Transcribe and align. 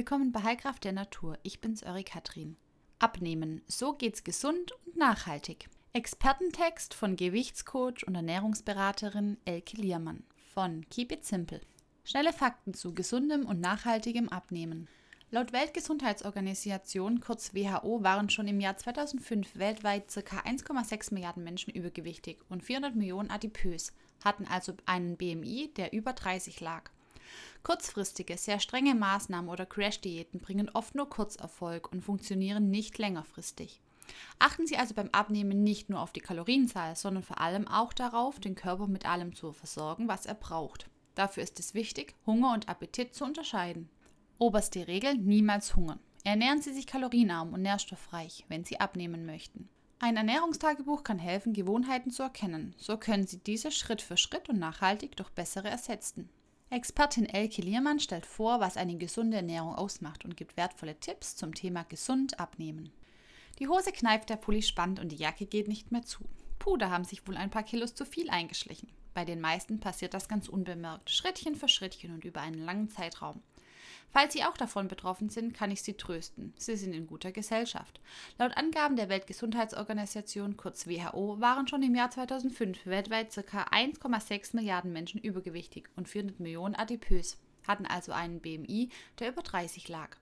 Willkommen 0.00 0.32
bei 0.32 0.42
Heilkraft 0.42 0.84
der 0.84 0.92
Natur. 0.92 1.38
Ich 1.42 1.60
bin's, 1.60 1.82
Eure 1.82 2.02
Katrin. 2.02 2.56
Abnehmen. 3.00 3.60
So 3.66 3.92
geht's 3.92 4.24
gesund 4.24 4.72
und 4.86 4.96
nachhaltig. 4.96 5.68
Expertentext 5.92 6.94
von 6.94 7.16
Gewichtscoach 7.16 8.06
und 8.06 8.14
Ernährungsberaterin 8.14 9.36
Elke 9.44 9.76
Liermann 9.76 10.24
von 10.54 10.88
Keep 10.88 11.12
It 11.12 11.26
Simple. 11.26 11.60
Schnelle 12.02 12.32
Fakten 12.32 12.72
zu 12.72 12.94
gesundem 12.94 13.44
und 13.44 13.60
nachhaltigem 13.60 14.30
Abnehmen. 14.30 14.88
Laut 15.30 15.52
Weltgesundheitsorganisation, 15.52 17.20
kurz 17.20 17.52
WHO, 17.52 18.02
waren 18.02 18.30
schon 18.30 18.48
im 18.48 18.58
Jahr 18.58 18.78
2005 18.78 19.58
weltweit 19.58 20.08
ca. 20.08 20.38
1,6 20.38 21.12
Milliarden 21.12 21.44
Menschen 21.44 21.74
übergewichtig 21.74 22.38
und 22.48 22.62
400 22.62 22.96
Millionen 22.96 23.30
adipös, 23.30 23.92
hatten 24.24 24.46
also 24.46 24.72
einen 24.86 25.18
BMI, 25.18 25.74
der 25.76 25.92
über 25.92 26.14
30 26.14 26.58
lag. 26.62 26.90
Kurzfristige, 27.62 28.36
sehr 28.36 28.60
strenge 28.60 28.94
Maßnahmen 28.94 29.50
oder 29.50 29.66
Crash-Diäten 29.66 30.40
bringen 30.40 30.70
oft 30.70 30.94
nur 30.94 31.08
Kurzerfolg 31.08 31.92
und 31.92 32.02
funktionieren 32.02 32.70
nicht 32.70 32.98
längerfristig. 32.98 33.80
Achten 34.38 34.66
Sie 34.66 34.76
also 34.76 34.94
beim 34.94 35.10
Abnehmen 35.12 35.62
nicht 35.62 35.90
nur 35.90 36.00
auf 36.00 36.12
die 36.12 36.20
Kalorienzahl, 36.20 36.96
sondern 36.96 37.22
vor 37.22 37.40
allem 37.40 37.68
auch 37.68 37.92
darauf, 37.92 38.40
den 38.40 38.54
Körper 38.54 38.86
mit 38.86 39.06
allem 39.06 39.34
zu 39.34 39.52
versorgen, 39.52 40.08
was 40.08 40.26
er 40.26 40.34
braucht. 40.34 40.88
Dafür 41.14 41.42
ist 41.42 41.60
es 41.60 41.74
wichtig, 41.74 42.14
Hunger 42.26 42.52
und 42.52 42.68
Appetit 42.68 43.14
zu 43.14 43.24
unterscheiden. 43.24 43.88
Oberste 44.38 44.88
Regel: 44.88 45.16
niemals 45.16 45.76
hungern. 45.76 46.00
Ernähren 46.24 46.60
Sie 46.60 46.72
sich 46.72 46.86
kalorienarm 46.86 47.52
und 47.52 47.62
nährstoffreich, 47.62 48.44
wenn 48.48 48.64
Sie 48.64 48.80
abnehmen 48.80 49.26
möchten. 49.26 49.68
Ein 49.98 50.16
Ernährungstagebuch 50.16 51.04
kann 51.04 51.18
helfen, 51.18 51.52
Gewohnheiten 51.52 52.10
zu 52.10 52.22
erkennen. 52.22 52.74
So 52.78 52.96
können 52.96 53.26
Sie 53.26 53.38
diese 53.38 53.70
Schritt 53.70 54.00
für 54.00 54.16
Schritt 54.16 54.48
und 54.48 54.58
nachhaltig 54.58 55.16
durch 55.16 55.30
bessere 55.30 55.68
ersetzen. 55.68 56.30
Expertin 56.72 57.26
Elke 57.26 57.62
Liermann 57.62 57.98
stellt 57.98 58.24
vor, 58.24 58.60
was 58.60 58.76
eine 58.76 58.96
gesunde 58.96 59.38
Ernährung 59.38 59.74
ausmacht 59.74 60.24
und 60.24 60.36
gibt 60.36 60.56
wertvolle 60.56 60.98
Tipps 61.00 61.34
zum 61.34 61.52
Thema 61.52 61.82
gesund 61.82 62.38
abnehmen. 62.38 62.92
Die 63.58 63.66
Hose 63.66 63.90
kneift, 63.90 64.30
der 64.30 64.36
Pulli 64.36 64.62
spannt 64.62 65.00
und 65.00 65.10
die 65.10 65.16
Jacke 65.16 65.46
geht 65.46 65.66
nicht 65.66 65.90
mehr 65.90 66.02
zu. 66.02 66.20
Puh, 66.60 66.76
da 66.76 66.90
haben 66.90 67.02
sich 67.02 67.26
wohl 67.26 67.36
ein 67.36 67.50
paar 67.50 67.64
Kilos 67.64 67.96
zu 67.96 68.06
viel 68.06 68.30
eingeschlichen. 68.30 68.88
Bei 69.14 69.24
den 69.24 69.40
meisten 69.40 69.80
passiert 69.80 70.14
das 70.14 70.28
ganz 70.28 70.48
unbemerkt, 70.48 71.10
Schrittchen 71.10 71.56
für 71.56 71.68
Schrittchen 71.68 72.14
und 72.14 72.24
über 72.24 72.40
einen 72.40 72.64
langen 72.64 72.88
Zeitraum. 72.88 73.42
Falls 74.12 74.32
Sie 74.32 74.42
auch 74.44 74.56
davon 74.56 74.88
betroffen 74.88 75.28
sind, 75.28 75.54
kann 75.54 75.70
ich 75.70 75.82
Sie 75.82 75.94
trösten. 75.94 76.52
Sie 76.56 76.76
sind 76.76 76.92
in 76.92 77.06
guter 77.06 77.30
Gesellschaft. 77.30 78.00
Laut 78.38 78.56
Angaben 78.56 78.96
der 78.96 79.08
Weltgesundheitsorganisation, 79.08 80.56
kurz 80.56 80.88
WHO, 80.88 81.40
waren 81.40 81.68
schon 81.68 81.82
im 81.82 81.94
Jahr 81.94 82.10
2005 82.10 82.86
weltweit 82.86 83.32
ca. 83.32 83.64
1,6 83.64 84.56
Milliarden 84.56 84.92
Menschen 84.92 85.20
übergewichtig 85.20 85.88
und 85.94 86.08
400 86.08 86.40
Millionen 86.40 86.74
adipös, 86.74 87.38
hatten 87.68 87.86
also 87.86 88.10
einen 88.10 88.40
BMI, 88.40 88.90
der 89.20 89.28
über 89.28 89.42
30 89.42 89.88
lag. 89.88 90.16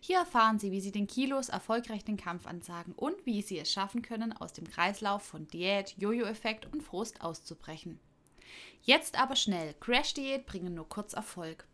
Hier 0.00 0.18
erfahren 0.18 0.58
Sie, 0.58 0.72
wie 0.72 0.80
Sie 0.80 0.90
den 0.90 1.06
Kilos 1.06 1.48
erfolgreich 1.48 2.04
den 2.04 2.16
Kampf 2.16 2.46
ansagen 2.46 2.92
und 2.94 3.14
wie 3.24 3.42
Sie 3.42 3.58
es 3.58 3.70
schaffen 3.70 4.02
können, 4.02 4.32
aus 4.32 4.52
dem 4.52 4.68
Kreislauf 4.68 5.22
von 5.22 5.46
Diät, 5.46 5.94
Jojo-Effekt 5.96 6.66
und 6.72 6.82
Frust 6.82 7.22
auszubrechen. 7.22 8.00
Jetzt 8.82 9.16
aber 9.16 9.36
schnell. 9.36 9.74
Crash-Diät 9.74 10.46
bringen 10.46 10.74
nur 10.74 10.88
kurz 10.88 11.12
Erfolg. 11.12 11.66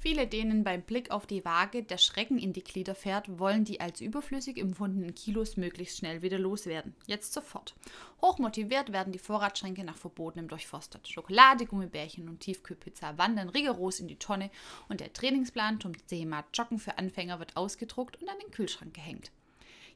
Viele, 0.00 0.28
denen 0.28 0.62
beim 0.62 0.82
Blick 0.82 1.10
auf 1.10 1.26
die 1.26 1.44
Waage 1.44 1.82
der 1.82 1.98
Schrecken 1.98 2.38
in 2.38 2.52
die 2.52 2.62
Glieder 2.62 2.94
fährt, 2.94 3.40
wollen 3.40 3.64
die 3.64 3.80
als 3.80 4.00
überflüssig 4.00 4.56
empfundenen 4.56 5.16
Kilos 5.16 5.56
möglichst 5.56 5.98
schnell 5.98 6.22
wieder 6.22 6.38
loswerden. 6.38 6.94
Jetzt 7.06 7.32
sofort. 7.32 7.74
Hochmotiviert 8.22 8.92
werden 8.92 9.12
die 9.12 9.18
Vorratsschränke 9.18 9.82
nach 9.82 9.96
Verbotenem 9.96 10.46
durchforstet. 10.46 11.08
Schokolade, 11.08 11.66
Gummibärchen 11.66 12.28
und 12.28 12.38
Tiefkühlpizza 12.38 13.18
wandern 13.18 13.48
rigoros 13.48 13.98
in 13.98 14.06
die 14.06 14.20
Tonne 14.20 14.50
und 14.88 15.00
der 15.00 15.12
Trainingsplan 15.12 15.80
zum 15.80 15.94
Thema 16.06 16.44
Joggen 16.54 16.78
für 16.78 16.96
Anfänger 16.96 17.40
wird 17.40 17.56
ausgedruckt 17.56 18.22
und 18.22 18.28
an 18.28 18.38
den 18.38 18.52
Kühlschrank 18.52 18.94
gehängt. 18.94 19.32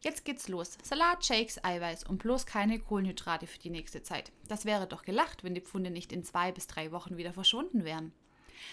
Jetzt 0.00 0.24
geht's 0.24 0.48
los. 0.48 0.78
Salat, 0.82 1.24
Shakes, 1.24 1.62
Eiweiß 1.62 2.02
und 2.08 2.18
bloß 2.18 2.44
keine 2.46 2.80
Kohlenhydrate 2.80 3.46
für 3.46 3.60
die 3.60 3.70
nächste 3.70 4.02
Zeit. 4.02 4.32
Das 4.48 4.64
wäre 4.64 4.88
doch 4.88 5.04
gelacht, 5.04 5.44
wenn 5.44 5.54
die 5.54 5.60
Pfunde 5.60 5.90
nicht 5.90 6.12
in 6.12 6.24
zwei 6.24 6.50
bis 6.50 6.66
drei 6.66 6.90
Wochen 6.90 7.16
wieder 7.16 7.32
verschwunden 7.32 7.84
wären. 7.84 8.12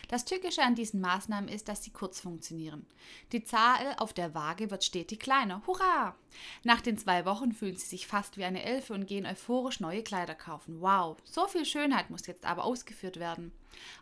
Das 0.07 0.25
Tückische 0.25 0.63
an 0.63 0.75
diesen 0.75 1.01
Maßnahmen 1.01 1.49
ist, 1.49 1.67
dass 1.67 1.83
sie 1.83 1.91
kurz 1.91 2.19
funktionieren. 2.19 2.85
Die 3.31 3.43
Zahl 3.43 3.95
auf 3.97 4.13
der 4.13 4.33
Waage 4.33 4.71
wird 4.71 4.83
stetig 4.83 5.19
kleiner. 5.19 5.61
Hurra! 5.67 6.15
Nach 6.63 6.81
den 6.81 6.97
zwei 6.97 7.25
Wochen 7.25 7.51
fühlen 7.51 7.77
sie 7.77 7.85
sich 7.85 8.07
fast 8.07 8.37
wie 8.37 8.45
eine 8.45 8.63
Elfe 8.63 8.93
und 8.93 9.07
gehen 9.07 9.25
euphorisch 9.25 9.79
neue 9.79 10.03
Kleider 10.03 10.35
kaufen. 10.35 10.81
Wow, 10.81 11.17
so 11.23 11.47
viel 11.47 11.65
Schönheit 11.65 12.09
muss 12.09 12.27
jetzt 12.27 12.45
aber 12.45 12.65
ausgeführt 12.65 13.19
werden. 13.19 13.51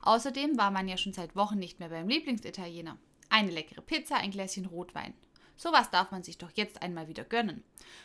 Außerdem 0.01 0.57
war 0.57 0.71
man 0.71 0.87
ja 0.87 0.97
schon 0.97 1.13
seit 1.13 1.35
Wochen 1.35 1.59
nicht 1.59 1.79
mehr 1.79 1.89
beim 1.89 2.07
Lieblingsitaliener. 2.07 2.97
Eine 3.29 3.51
leckere 3.51 3.81
Pizza, 3.81 4.15
ein 4.17 4.31
Gläschen 4.31 4.65
Rotwein. 4.65 5.13
Sowas 5.57 5.89
darf 5.89 6.11
man 6.11 6.21
sich 6.21 6.37
doch 6.37 6.51
jetzt 6.53 6.83
einmal 6.83 7.07
wieder 7.07 7.23
gönnen. 7.23 7.63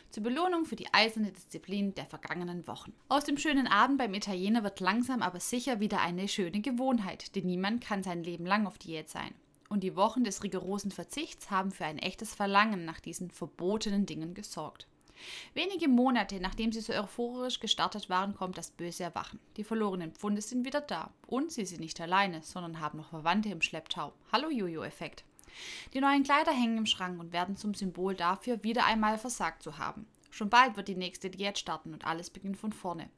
Zur 0.09 0.23
Belohnung 0.23 0.65
für 0.65 0.75
die 0.75 0.91
eiserne 0.91 1.31
Disziplin 1.31 1.93
der 1.93 2.07
vergangenen 2.07 2.67
Wochen. 2.67 2.93
Aus 3.09 3.25
dem 3.25 3.37
schönen 3.37 3.67
Abend 3.67 3.99
beim 3.99 4.15
Italiener 4.15 4.63
wird 4.63 4.79
langsam 4.79 5.21
aber 5.21 5.39
sicher 5.39 5.79
wieder 5.79 6.01
eine 6.01 6.27
schöne 6.27 6.61
Gewohnheit, 6.61 7.35
denn 7.35 7.45
niemand 7.45 7.83
kann 7.83 8.01
sein 8.01 8.23
Leben 8.23 8.47
lang 8.47 8.65
auf 8.65 8.79
Diät 8.79 9.07
sein. 9.07 9.35
Und 9.69 9.81
die 9.81 9.95
Wochen 9.95 10.23
des 10.23 10.43
rigorosen 10.43 10.91
Verzichts 10.91 11.51
haben 11.51 11.71
für 11.71 11.85
ein 11.85 11.99
echtes 11.99 12.33
Verlangen 12.33 12.85
nach 12.85 12.99
diesen 12.99 13.29
verbotenen 13.29 14.07
Dingen 14.07 14.33
gesorgt. 14.33 14.87
Wenige 15.53 15.87
Monate 15.87 16.39
nachdem 16.39 16.71
sie 16.71 16.81
so 16.81 16.91
euphorisch 16.91 17.59
gestartet 17.59 18.09
waren, 18.09 18.35
kommt 18.35 18.57
das 18.57 18.71
böse 18.71 19.03
Erwachen. 19.03 19.39
Die 19.57 19.63
verlorenen 19.63 20.11
Pfunde 20.11 20.41
sind 20.41 20.65
wieder 20.65 20.81
da. 20.81 21.11
Und 21.27 21.51
sie 21.51 21.65
sind 21.65 21.81
nicht 21.81 22.01
alleine, 22.01 22.41
sondern 22.41 22.79
haben 22.79 22.97
noch 22.97 23.09
Verwandte 23.09 23.49
im 23.49 23.61
Schlepptau. 23.61 24.13
Hallo 24.31 24.49
Jojo-Effekt. 24.49 25.23
Die 25.93 26.01
neuen 26.01 26.23
Kleider 26.23 26.51
hängen 26.51 26.77
im 26.77 26.85
Schrank 26.85 27.19
und 27.19 27.33
werden 27.33 27.55
zum 27.55 27.73
Symbol 27.73 28.15
dafür, 28.15 28.63
wieder 28.63 28.85
einmal 28.85 29.17
versagt 29.17 29.63
zu 29.63 29.77
haben. 29.77 30.07
Schon 30.33 30.49
bald 30.49 30.77
wird 30.77 30.87
die 30.87 30.95
nächste 30.95 31.29
Diät 31.29 31.59
starten 31.59 31.93
und 31.93 32.05
alles 32.05 32.31
beginnt 32.31 32.57
von 32.57 32.73
vorne. 32.73 33.09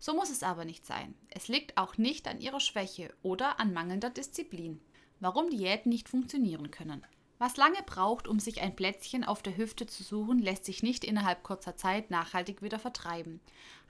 So 0.00 0.12
muss 0.12 0.30
es 0.30 0.42
aber 0.42 0.64
nicht 0.64 0.84
sein. 0.84 1.14
Es 1.30 1.46
liegt 1.46 1.78
auch 1.78 1.98
nicht 1.98 2.26
an 2.26 2.40
ihrer 2.40 2.58
Schwäche 2.58 3.14
oder 3.22 3.60
an 3.60 3.72
mangelnder 3.72 4.10
Disziplin. 4.10 4.80
Warum 5.20 5.50
Diäten 5.50 5.90
nicht 5.90 6.08
funktionieren 6.08 6.72
können. 6.72 7.06
Was 7.44 7.58
lange 7.58 7.82
braucht, 7.84 8.26
um 8.26 8.40
sich 8.40 8.62
ein 8.62 8.74
Plätzchen 8.74 9.22
auf 9.22 9.42
der 9.42 9.58
Hüfte 9.58 9.86
zu 9.86 10.02
suchen, 10.02 10.38
lässt 10.38 10.64
sich 10.64 10.82
nicht 10.82 11.04
innerhalb 11.04 11.42
kurzer 11.42 11.76
Zeit 11.76 12.10
nachhaltig 12.10 12.62
wieder 12.62 12.78
vertreiben. 12.78 13.38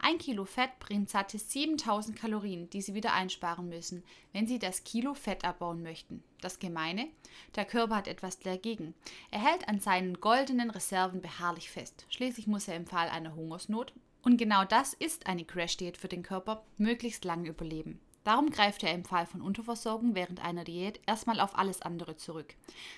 Ein 0.01 0.19
Kilo 0.19 0.45
Fett 0.45 0.77
bringt 0.81 1.09
satte 1.09 1.39
7000 1.39 2.19
Kalorien, 2.19 2.69
die 2.71 2.83
Sie 2.83 2.95
wieder 2.95 3.13
einsparen 3.13 3.69
müssen, 3.69 4.03
wenn 4.33 4.49
Sie 4.49 4.59
das 4.59 4.83
Kilo 4.83 5.15
Fett 5.15 5.45
abbauen 5.45 5.85
möchten. 5.85 6.25
Das 6.41 6.59
Gemeine? 6.59 7.07
Der 7.55 7.65
Körper 7.65 7.95
hat 7.95 8.09
etwas 8.09 8.41
dagegen. 8.41 8.93
Er 9.31 9.39
hält 9.39 9.69
an 9.69 9.79
seinen 9.79 10.21
goldenen 10.21 10.71
Reserven 10.71 11.21
beharrlich 11.21 11.71
fest. 11.71 12.07
Schließlich 12.09 12.49
muss 12.49 12.67
er 12.67 12.75
im 12.75 12.89
Fall 12.89 13.09
einer 13.09 13.37
Hungersnot, 13.37 13.93
und 14.23 14.37
genau 14.37 14.65
das 14.65 14.95
ist 14.95 15.29
eine 15.29 15.45
Crash-Diät 15.45 15.97
für 15.97 16.09
den 16.09 16.25
Körper, 16.25 16.65
möglichst 16.77 17.25
lange 17.25 17.51
überleben. 17.51 18.01
Darum 18.25 18.49
greift 18.49 18.83
er 18.83 18.93
im 18.93 19.05
Fall 19.05 19.27
von 19.27 19.43
Unterversorgung 19.43 20.15
während 20.15 20.43
einer 20.43 20.65
Diät 20.65 20.99
erstmal 21.07 21.41
auf 21.41 21.57
alles 21.59 21.83
andere 21.83 22.17
zurück. 22.17 22.55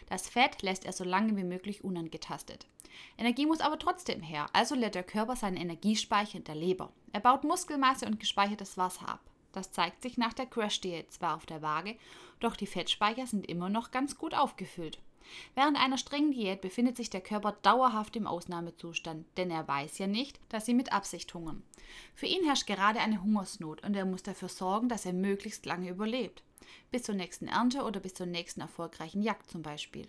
Das 0.09 0.29
Fett 0.29 0.63
lässt 0.63 0.85
er 0.85 0.93
so 0.93 1.03
lange 1.03 1.37
wie 1.37 1.45
möglich 1.45 1.83
unangetastet. 1.83 2.67
Energie 3.19 3.45
muss 3.45 3.61
aber 3.61 3.79
trotzdem 3.79 4.23
her, 4.23 4.47
also 4.53 4.75
lädt 4.75 4.95
der 4.95 5.03
Körper 5.03 5.37
seinen 5.37 5.57
Energiespeicher 5.57 6.39
in 6.39 6.45
der 6.45 6.55
Leber. 6.55 6.93
Er 7.13 7.21
baut 7.21 7.45
Muskelmasse 7.45 8.07
und 8.07 8.21
gespeichertes 8.21 8.79
Wasser 8.79 9.09
ab. 9.09 9.21
Das 9.53 9.73
zeigt 9.73 10.03
sich 10.03 10.17
nach 10.17 10.33
der 10.33 10.47
Crash-Diät 10.47 11.13
zwar 11.13 11.35
auf 11.35 11.47
der 11.47 11.63
Waage, 11.63 11.97
doch 12.41 12.57
die 12.57 12.67
Fettspeicher 12.67 13.27
sind 13.27 13.49
immer 13.49 13.69
noch 13.69 13.91
ganz 13.91 14.17
gut 14.17 14.35
aufgefüllt. 14.35 14.99
Während 15.55 15.79
einer 15.79 15.99
strengen 15.99 16.33
Diät 16.33 16.61
befindet 16.61 16.97
sich 16.97 17.11
der 17.11 17.21
Körper 17.21 17.53
dauerhaft 17.63 18.17
im 18.17 18.27
Ausnahmezustand, 18.27 19.27
denn 19.37 19.51
er 19.51 19.67
weiß 19.67 19.99
ja 19.99 20.07
nicht, 20.07 20.39
dass 20.49 20.67
sie 20.67 20.75
mit 20.75 20.93
Absicht 20.93 21.33
hungern. 21.35 21.63
Für 22.15 22.27
ihn 22.27 22.45
herrscht 22.45 22.67
gerade 22.67 23.01
eine 23.01 23.23
Hungersnot 23.23 23.83
und 23.85 23.95
er 23.95 24.05
muss 24.05 24.23
dafür 24.23 24.49
sorgen, 24.49 24.89
dass 24.89 25.07
er 25.07 25.13
möglichst 25.13 25.67
lange 25.67 25.91
überlebt. 25.91 26.43
Bis 26.91 27.03
zur 27.03 27.15
nächsten 27.15 27.49
Ernte 27.49 27.83
oder 27.83 28.01
bis 28.01 28.15
zur 28.15 28.27
nächsten 28.27 28.61
erfolgreichen 28.61 29.23
Jagd 29.23 29.51
zum 29.51 29.63
Beispiel. 29.63 30.07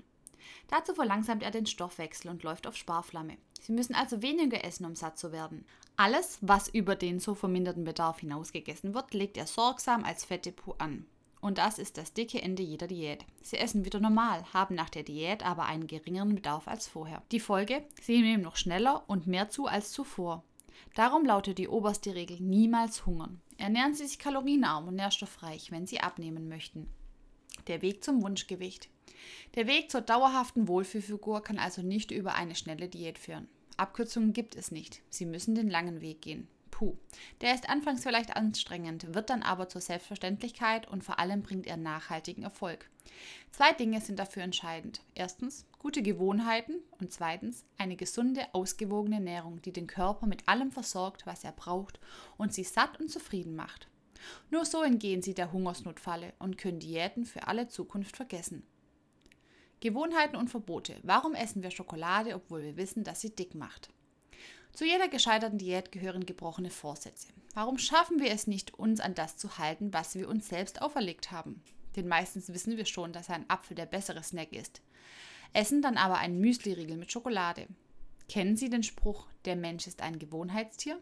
Dazu 0.67 0.94
verlangsamt 0.94 1.44
er 1.44 1.51
den 1.51 1.65
Stoffwechsel 1.65 2.31
und 2.31 2.44
läuft 2.44 2.68
auf 2.68 2.75
Sparflamme. 2.75 3.38
Sie 3.62 3.71
müssen 3.71 3.95
also 3.95 4.21
weniger 4.21 4.63
essen, 4.63 4.86
um 4.86 4.95
satt 4.95 5.18
zu 5.18 5.31
werden. 5.31 5.65
Alles, 5.97 6.38
was 6.42 6.69
über 6.69 6.95
den 6.95 7.19
so 7.19 7.36
verminderten 7.36 7.83
Bedarf 7.83 8.19
hinaus 8.19 8.51
gegessen 8.51 8.94
wird, 8.94 9.13
legt 9.13 9.38
er 9.38 9.47
sorgsam 9.47 10.03
als 10.03 10.25
Fettdepot 10.25 10.80
an. 10.80 11.06
Und 11.39 11.57
das 11.57 11.78
ist 11.78 11.98
das 11.98 12.13
dicke 12.13 12.42
Ende 12.42 12.63
jeder 12.63 12.88
Diät. 12.88 13.25
Sie 13.42 13.57
essen 13.57 13.86
wieder 13.86 14.00
normal, 14.00 14.44
haben 14.54 14.75
nach 14.75 14.89
der 14.89 15.04
Diät 15.04 15.45
aber 15.45 15.66
einen 15.66 15.88
geringeren 15.88 16.36
Bedarf 16.36 16.68
als 16.68 16.88
vorher. 16.88 17.22
Die 17.31 17.39
Folge? 17.39 17.84
Sie 18.01 18.22
nehmen 18.22 18.44
noch 18.44 18.56
schneller 18.56 19.04
und 19.07 19.28
mehr 19.28 19.50
zu 19.50 19.68
als 19.68 19.92
zuvor. 19.92 20.44
Darum 20.95 21.25
lautet 21.25 21.57
die 21.57 21.68
oberste 21.68 22.16
Regel 22.16 22.38
niemals 22.39 23.06
hungern. 23.06 23.39
Ernähren 23.57 23.94
Sie 23.94 24.06
sich 24.06 24.19
kalorienarm 24.19 24.88
und 24.88 24.95
nährstoffreich, 24.95 25.72
wenn 25.72 25.86
Sie 25.86 26.00
abnehmen 26.00 26.48
möchten. 26.50 26.89
Der 27.68 27.81
Weg 27.81 28.04
zum 28.04 28.22
Wunschgewicht. 28.24 28.90
Der 29.56 29.68
Weg 29.68 29.92
zur 29.92 30.01
dauerhaften 30.01 30.68
Wohlfühlfigur 30.68 31.42
kann 31.42 31.57
also 31.60 31.81
nicht 31.81 32.12
über 32.12 32.36
eine 32.36 32.56
schnelle 32.56 32.88
Diät 32.88 33.18
führen. 33.18 33.48
Abkürzungen 33.78 34.33
gibt 34.33 34.56
es 34.56 34.72
nicht. 34.72 35.01
Sie 35.10 35.25
müssen 35.25 35.56
den 35.56 35.69
langen 35.69 36.01
Weg 36.01 36.22
gehen. 36.22 36.48
Puh. 36.77 36.95
Der 37.41 37.56
ist 37.56 37.69
anfangs 37.69 38.03
vielleicht 38.03 38.35
anstrengend, 38.35 39.15
wird 39.15 39.31
dann 39.31 39.41
aber 39.41 39.68
zur 39.68 39.81
Selbstverständlichkeit 39.81 40.88
und 40.88 41.03
vor 41.03 41.18
allem 41.18 41.41
bringt 41.41 41.65
er 41.65 41.75
nachhaltigen 41.75 42.44
Erfolg. 42.44 42.88
Zwei 43.50 43.74
Dinge 43.74 44.00
sind 44.00 44.19
dafür 44.19 44.44
entscheidend. 44.44 45.01
Erstens 45.15 45.65
gute 45.79 46.03
Gewohnheiten 46.03 46.75
und 47.00 47.12
zweitens 47.12 47.65
eine 47.79 47.95
gesunde, 47.95 48.41
ausgewogene 48.53 49.15
Ernährung, 49.15 49.59
die 49.63 49.74
den 49.74 49.88
Körper 49.88 50.27
mit 50.27 50.47
allem 50.47 50.71
versorgt, 50.71 51.25
was 51.25 51.44
er 51.44 51.51
braucht 51.51 52.00
und 52.38 52.53
sie 52.53 52.63
satt 52.63 53.00
und 53.00 53.09
zufrieden 53.09 53.56
macht. 53.56 53.88
Nur 54.51 54.63
so 54.63 54.83
entgehen 54.83 55.23
sie 55.23 55.33
der 55.33 55.51
Hungersnotfalle 55.51 56.33
und 56.38 56.59
können 56.59 56.80
Diäten 56.80 57.25
für 57.25 57.47
alle 57.47 57.68
Zukunft 57.68 58.15
vergessen. 58.15 58.62
Gewohnheiten 59.80 60.35
und 60.35 60.51
Verbote. 60.51 61.00
Warum 61.01 61.33
essen 61.33 61.63
wir 61.63 61.71
Schokolade, 61.71 62.35
obwohl 62.35 62.62
wir 62.62 62.77
wissen, 62.77 63.03
dass 63.03 63.21
sie 63.21 63.35
dick 63.35 63.56
macht? 63.56 63.89
Zu 64.74 64.86
jeder 64.86 65.08
gescheiterten 65.08 65.58
Diät 65.58 65.92
gehören 65.92 66.25
gebrochene 66.25 66.69
Vorsätze. 66.69 67.28
Warum 67.54 67.78
schaffen 67.78 68.19
wir 68.19 68.31
es 68.31 68.46
nicht, 68.46 68.75
uns 68.75 69.00
an 69.00 69.16
das 69.16 69.38
zu 69.38 69.58
halten, 69.58 69.92
was 69.94 70.16
wir 70.16 70.30
uns 70.30 70.48
selbst 70.48 70.81
auferlegt 70.81 71.31
haben? 71.31 71.64
Denn 71.96 72.08
meistens 72.08 72.50
wissen 72.50 72.78
wir 72.78 72.86
schon, 72.86 73.12
dass 73.12 73.30
ein 73.30 73.50
Apfel 73.50 73.75
der 73.75 73.88
bessere 73.88 74.22
Snack 74.22 74.54
ist. 74.54 74.81
Essen 75.54 75.81
dann 75.81 75.98
aber 75.98 76.19
einen 76.19 76.40
Müsliriegel 76.40 76.98
mit 76.98 77.12
Schokolade. 77.12 77.68
Kennen 78.30 78.56
Sie 78.56 78.69
den 78.69 78.84
Spruch, 78.84 79.28
der 79.46 79.56
Mensch 79.56 79.88
ist 79.88 80.02
ein 80.02 80.19
Gewohnheitstier? 80.19 81.02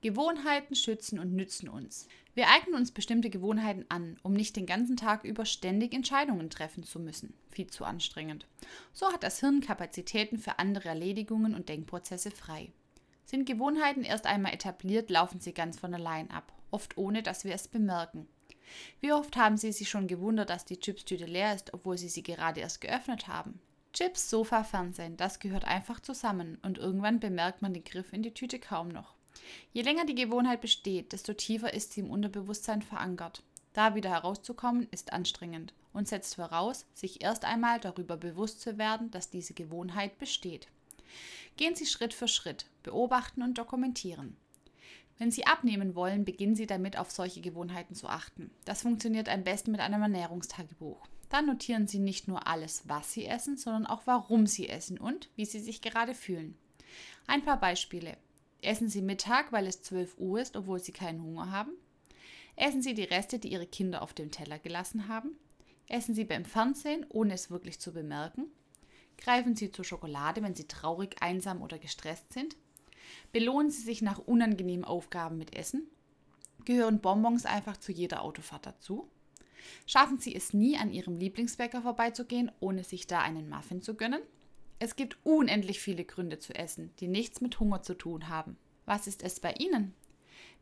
Gewohnheiten 0.00 0.74
schützen 0.74 1.18
und 1.18 1.34
nützen 1.34 1.68
uns. 1.68 2.08
Wir 2.34 2.48
eignen 2.48 2.74
uns 2.74 2.92
bestimmte 2.92 3.30
Gewohnheiten 3.30 3.84
an, 3.88 4.18
um 4.22 4.32
nicht 4.32 4.56
den 4.56 4.66
ganzen 4.66 4.96
Tag 4.96 5.24
über 5.24 5.44
ständig 5.44 5.94
Entscheidungen 5.94 6.50
treffen 6.50 6.84
zu 6.84 7.00
müssen. 7.00 7.34
Viel 7.50 7.68
zu 7.68 7.84
anstrengend. 7.84 8.46
So 8.92 9.12
hat 9.12 9.22
das 9.22 9.40
Hirn 9.40 9.60
Kapazitäten 9.60 10.38
für 10.38 10.58
andere 10.58 10.88
Erledigungen 10.88 11.54
und 11.54 11.68
Denkprozesse 11.68 12.30
frei. 12.30 12.72
Sind 13.30 13.46
Gewohnheiten 13.46 14.02
erst 14.02 14.26
einmal 14.26 14.52
etabliert, 14.52 15.08
laufen 15.08 15.38
sie 15.38 15.54
ganz 15.54 15.78
von 15.78 15.94
allein 15.94 16.32
ab, 16.32 16.52
oft 16.72 16.98
ohne 16.98 17.22
dass 17.22 17.44
wir 17.44 17.54
es 17.54 17.68
bemerken. 17.68 18.26
Wie 18.98 19.12
oft 19.12 19.36
haben 19.36 19.56
Sie 19.56 19.70
sich 19.70 19.88
schon 19.88 20.08
gewundert, 20.08 20.50
dass 20.50 20.64
die 20.64 20.80
Chipstüte 20.80 21.26
leer 21.26 21.54
ist, 21.54 21.72
obwohl 21.72 21.96
Sie 21.96 22.08
sie 22.08 22.24
gerade 22.24 22.58
erst 22.58 22.80
geöffnet 22.80 23.28
haben? 23.28 23.60
Chips, 23.92 24.30
Sofa, 24.30 24.64
Fernsehen, 24.64 25.16
das 25.16 25.38
gehört 25.38 25.64
einfach 25.64 26.00
zusammen 26.00 26.58
und 26.62 26.78
irgendwann 26.78 27.20
bemerkt 27.20 27.62
man 27.62 27.72
den 27.72 27.84
Griff 27.84 28.12
in 28.12 28.24
die 28.24 28.34
Tüte 28.34 28.58
kaum 28.58 28.88
noch. 28.88 29.14
Je 29.72 29.82
länger 29.82 30.06
die 30.06 30.16
Gewohnheit 30.16 30.60
besteht, 30.60 31.12
desto 31.12 31.32
tiefer 31.32 31.72
ist 31.72 31.92
sie 31.92 32.00
im 32.00 32.10
Unterbewusstsein 32.10 32.82
verankert. 32.82 33.44
Da 33.74 33.94
wieder 33.94 34.10
herauszukommen, 34.10 34.88
ist 34.90 35.12
anstrengend 35.12 35.72
und 35.92 36.08
setzt 36.08 36.34
voraus, 36.34 36.84
sich 36.94 37.22
erst 37.22 37.44
einmal 37.44 37.78
darüber 37.78 38.16
bewusst 38.16 38.60
zu 38.60 38.76
werden, 38.76 39.12
dass 39.12 39.30
diese 39.30 39.54
Gewohnheit 39.54 40.18
besteht. 40.18 40.66
Gehen 41.56 41.74
Sie 41.74 41.86
Schritt 41.86 42.14
für 42.14 42.28
Schritt, 42.28 42.66
beobachten 42.82 43.42
und 43.42 43.58
dokumentieren. 43.58 44.36
Wenn 45.18 45.30
Sie 45.30 45.46
abnehmen 45.46 45.94
wollen, 45.94 46.24
beginnen 46.24 46.56
Sie 46.56 46.66
damit, 46.66 46.96
auf 46.96 47.10
solche 47.10 47.42
Gewohnheiten 47.42 47.94
zu 47.94 48.08
achten. 48.08 48.50
Das 48.64 48.82
funktioniert 48.82 49.28
am 49.28 49.44
besten 49.44 49.70
mit 49.70 49.80
einem 49.80 50.00
Ernährungstagebuch. 50.00 51.06
Dann 51.28 51.46
notieren 51.46 51.86
Sie 51.86 51.98
nicht 51.98 52.26
nur 52.26 52.46
alles, 52.46 52.84
was 52.86 53.12
Sie 53.12 53.26
essen, 53.26 53.58
sondern 53.58 53.86
auch 53.86 54.02
warum 54.06 54.46
Sie 54.46 54.68
essen 54.68 54.98
und 54.98 55.28
wie 55.36 55.44
Sie 55.44 55.60
sich 55.60 55.82
gerade 55.82 56.14
fühlen. 56.14 56.56
Ein 57.26 57.44
paar 57.44 57.60
Beispiele. 57.60 58.16
Essen 58.62 58.88
Sie 58.88 59.02
Mittag, 59.02 59.52
weil 59.52 59.66
es 59.66 59.82
12 59.82 60.18
Uhr 60.18 60.40
ist, 60.40 60.56
obwohl 60.56 60.80
Sie 60.80 60.92
keinen 60.92 61.22
Hunger 61.22 61.50
haben? 61.50 61.72
Essen 62.56 62.82
Sie 62.82 62.94
die 62.94 63.04
Reste, 63.04 63.38
die 63.38 63.52
Ihre 63.52 63.66
Kinder 63.66 64.02
auf 64.02 64.14
dem 64.14 64.30
Teller 64.30 64.58
gelassen 64.58 65.08
haben? 65.08 65.38
Essen 65.86 66.14
Sie 66.14 66.24
beim 66.24 66.44
Fernsehen, 66.44 67.06
ohne 67.08 67.34
es 67.34 67.50
wirklich 67.50 67.78
zu 67.78 67.92
bemerken? 67.92 68.46
Greifen 69.20 69.54
Sie 69.54 69.70
zur 69.70 69.84
Schokolade, 69.84 70.42
wenn 70.42 70.54
Sie 70.54 70.66
traurig, 70.66 71.16
einsam 71.20 71.62
oder 71.62 71.78
gestresst 71.78 72.32
sind? 72.32 72.56
Belohnen 73.32 73.70
Sie 73.70 73.82
sich 73.82 74.02
nach 74.02 74.18
unangenehmen 74.18 74.84
Aufgaben 74.84 75.38
mit 75.38 75.54
Essen? 75.54 75.88
Gehören 76.64 77.00
Bonbons 77.00 77.46
einfach 77.46 77.76
zu 77.76 77.92
jeder 77.92 78.22
Autofahrt 78.22 78.66
dazu? 78.66 79.08
Schaffen 79.86 80.18
Sie 80.18 80.34
es 80.34 80.54
nie, 80.54 80.76
an 80.76 80.90
Ihrem 80.90 81.16
Lieblingsbäcker 81.16 81.82
vorbeizugehen, 81.82 82.50
ohne 82.60 82.82
sich 82.82 83.06
da 83.06 83.20
einen 83.20 83.48
Muffin 83.48 83.82
zu 83.82 83.94
gönnen? 83.94 84.22
Es 84.78 84.96
gibt 84.96 85.18
unendlich 85.24 85.80
viele 85.80 86.04
Gründe 86.04 86.38
zu 86.38 86.54
essen, 86.54 86.90
die 87.00 87.08
nichts 87.08 87.42
mit 87.42 87.60
Hunger 87.60 87.82
zu 87.82 87.94
tun 87.94 88.28
haben. 88.28 88.56
Was 88.86 89.06
ist 89.06 89.22
es 89.22 89.38
bei 89.38 89.52
Ihnen? 89.52 89.94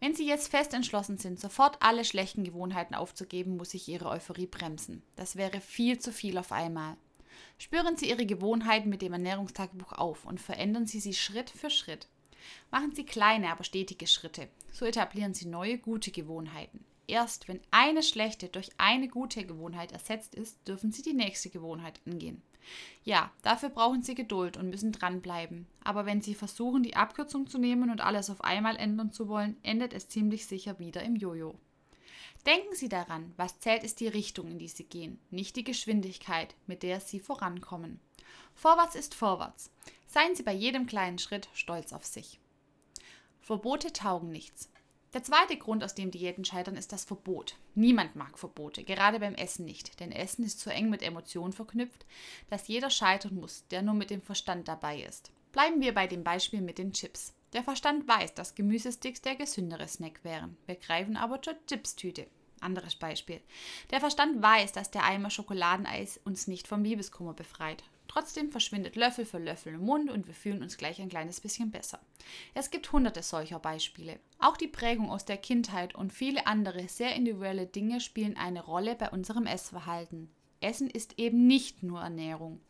Wenn 0.00 0.14
Sie 0.14 0.26
jetzt 0.26 0.48
fest 0.48 0.74
entschlossen 0.74 1.18
sind, 1.18 1.38
sofort 1.38 1.76
alle 1.80 2.04
schlechten 2.04 2.44
Gewohnheiten 2.44 2.94
aufzugeben, 2.94 3.56
muss 3.56 3.70
sich 3.70 3.88
Ihre 3.88 4.08
Euphorie 4.08 4.46
bremsen. 4.46 5.02
Das 5.16 5.36
wäre 5.36 5.60
viel 5.60 5.98
zu 5.98 6.12
viel 6.12 6.38
auf 6.38 6.52
einmal. 6.52 6.96
Spüren 7.58 7.96
Sie 7.96 8.08
Ihre 8.08 8.26
Gewohnheiten 8.26 8.88
mit 8.88 9.02
dem 9.02 9.12
Ernährungstagebuch 9.12 9.92
auf 9.92 10.24
und 10.24 10.40
verändern 10.40 10.86
Sie 10.86 11.00
sie 11.00 11.14
Schritt 11.14 11.50
für 11.50 11.70
Schritt. 11.70 12.08
Machen 12.70 12.94
Sie 12.94 13.04
kleine, 13.04 13.50
aber 13.50 13.64
stetige 13.64 14.06
Schritte. 14.06 14.48
So 14.72 14.84
etablieren 14.84 15.34
Sie 15.34 15.46
neue, 15.46 15.78
gute 15.78 16.10
Gewohnheiten. 16.10 16.84
Erst 17.06 17.48
wenn 17.48 17.60
eine 17.70 18.02
schlechte 18.02 18.48
durch 18.48 18.70
eine 18.76 19.08
gute 19.08 19.44
Gewohnheit 19.44 19.92
ersetzt 19.92 20.34
ist, 20.34 20.68
dürfen 20.68 20.92
Sie 20.92 21.02
die 21.02 21.14
nächste 21.14 21.48
Gewohnheit 21.48 22.00
angehen. 22.06 22.42
Ja, 23.02 23.30
dafür 23.42 23.70
brauchen 23.70 24.02
Sie 24.02 24.14
Geduld 24.14 24.58
und 24.58 24.68
müssen 24.68 24.92
dranbleiben. 24.92 25.66
Aber 25.82 26.04
wenn 26.04 26.20
Sie 26.20 26.34
versuchen, 26.34 26.82
die 26.82 26.96
Abkürzung 26.96 27.46
zu 27.46 27.58
nehmen 27.58 27.90
und 27.90 28.02
alles 28.02 28.28
auf 28.28 28.44
einmal 28.44 28.76
ändern 28.76 29.10
zu 29.10 29.28
wollen, 29.28 29.56
endet 29.62 29.94
es 29.94 30.08
ziemlich 30.08 30.46
sicher 30.46 30.78
wieder 30.78 31.02
im 31.02 31.16
Jojo. 31.16 31.58
Denken 32.46 32.74
Sie 32.74 32.88
daran, 32.88 33.32
was 33.36 33.58
zählt 33.60 33.84
ist 33.84 34.00
die 34.00 34.08
Richtung, 34.08 34.48
in 34.48 34.58
die 34.58 34.68
Sie 34.68 34.84
gehen, 34.84 35.18
nicht 35.30 35.56
die 35.56 35.64
Geschwindigkeit, 35.64 36.54
mit 36.66 36.82
der 36.82 37.00
Sie 37.00 37.20
vorankommen. 37.20 38.00
Vorwärts 38.54 38.94
ist 38.94 39.14
vorwärts. 39.14 39.70
Seien 40.06 40.34
Sie 40.34 40.42
bei 40.42 40.52
jedem 40.52 40.86
kleinen 40.86 41.18
Schritt 41.18 41.48
stolz 41.52 41.92
auf 41.92 42.04
sich. 42.04 42.40
Verbote 43.40 43.92
taugen 43.92 44.30
nichts. 44.30 44.70
Der 45.14 45.22
zweite 45.22 45.56
Grund, 45.56 45.82
aus 45.82 45.94
dem 45.94 46.10
Diäten 46.10 46.44
scheitern, 46.44 46.76
ist 46.76 46.92
das 46.92 47.06
Verbot. 47.06 47.56
Niemand 47.74 48.14
mag 48.14 48.38
Verbote, 48.38 48.84
gerade 48.84 49.20
beim 49.20 49.34
Essen 49.34 49.64
nicht, 49.64 50.00
denn 50.00 50.12
Essen 50.12 50.44
ist 50.44 50.60
so 50.60 50.68
eng 50.68 50.90
mit 50.90 51.02
Emotionen 51.02 51.54
verknüpft, 51.54 52.04
dass 52.50 52.68
jeder 52.68 52.90
scheitern 52.90 53.34
muss, 53.36 53.66
der 53.68 53.80
nur 53.80 53.94
mit 53.94 54.10
dem 54.10 54.20
Verstand 54.20 54.68
dabei 54.68 55.00
ist. 55.02 55.30
Bleiben 55.52 55.80
wir 55.80 55.94
bei 55.94 56.06
dem 56.06 56.24
Beispiel 56.24 56.60
mit 56.60 56.76
den 56.76 56.92
Chips. 56.92 57.32
Der 57.54 57.62
Verstand 57.62 58.06
weiß, 58.06 58.34
dass 58.34 58.54
Gemüsesticks 58.54 59.22
der 59.22 59.34
gesündere 59.34 59.88
Snack 59.88 60.22
wären. 60.22 60.56
Wir 60.66 60.76
greifen 60.76 61.16
aber 61.16 61.40
zur 61.40 61.54
Chipstüte. 61.66 62.26
Anderes 62.60 62.96
Beispiel. 62.96 63.40
Der 63.90 64.00
Verstand 64.00 64.42
weiß, 64.42 64.72
dass 64.72 64.90
der 64.90 65.04
Eimer 65.04 65.30
Schokoladeneis 65.30 66.20
uns 66.24 66.46
nicht 66.46 66.68
vom 66.68 66.84
Liebeskummer 66.84 67.32
befreit. 67.32 67.84
Trotzdem 68.08 68.50
verschwindet 68.50 68.96
Löffel 68.96 69.24
für 69.24 69.38
Löffel 69.38 69.74
im 69.74 69.84
Mund 69.84 70.10
und 70.10 70.26
wir 70.26 70.34
fühlen 70.34 70.62
uns 70.62 70.76
gleich 70.76 71.00
ein 71.00 71.10
kleines 71.10 71.40
bisschen 71.40 71.70
besser. 71.70 72.00
Es 72.54 72.70
gibt 72.70 72.90
hunderte 72.90 73.22
solcher 73.22 73.58
Beispiele. 73.58 74.18
Auch 74.38 74.56
die 74.56 74.66
Prägung 74.66 75.10
aus 75.10 75.24
der 75.24 75.36
Kindheit 75.36 75.94
und 75.94 76.12
viele 76.12 76.46
andere 76.46 76.88
sehr 76.88 77.14
individuelle 77.14 77.66
Dinge 77.66 78.00
spielen 78.00 78.36
eine 78.36 78.64
Rolle 78.64 78.94
bei 78.94 79.10
unserem 79.10 79.46
Essverhalten. 79.46 80.30
Essen 80.60 80.90
ist 80.90 81.18
eben 81.18 81.46
nicht 81.46 81.82
nur 81.82 82.00
Ernährung. 82.00 82.60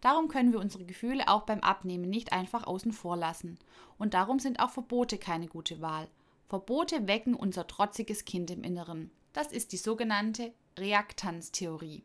Darum 0.00 0.28
können 0.28 0.52
wir 0.52 0.60
unsere 0.60 0.84
Gefühle 0.84 1.28
auch 1.28 1.42
beim 1.42 1.60
Abnehmen 1.60 2.08
nicht 2.08 2.32
einfach 2.32 2.66
außen 2.66 2.92
vor 2.92 3.16
lassen. 3.16 3.58
Und 3.98 4.14
darum 4.14 4.38
sind 4.38 4.60
auch 4.60 4.70
Verbote 4.70 5.18
keine 5.18 5.46
gute 5.46 5.80
Wahl. 5.80 6.08
Verbote 6.48 7.06
wecken 7.06 7.34
unser 7.34 7.66
trotziges 7.66 8.24
Kind 8.24 8.50
im 8.50 8.62
Inneren. 8.62 9.10
Das 9.32 9.52
ist 9.52 9.72
die 9.72 9.76
sogenannte 9.76 10.52
Reaktanztheorie. 10.78 12.02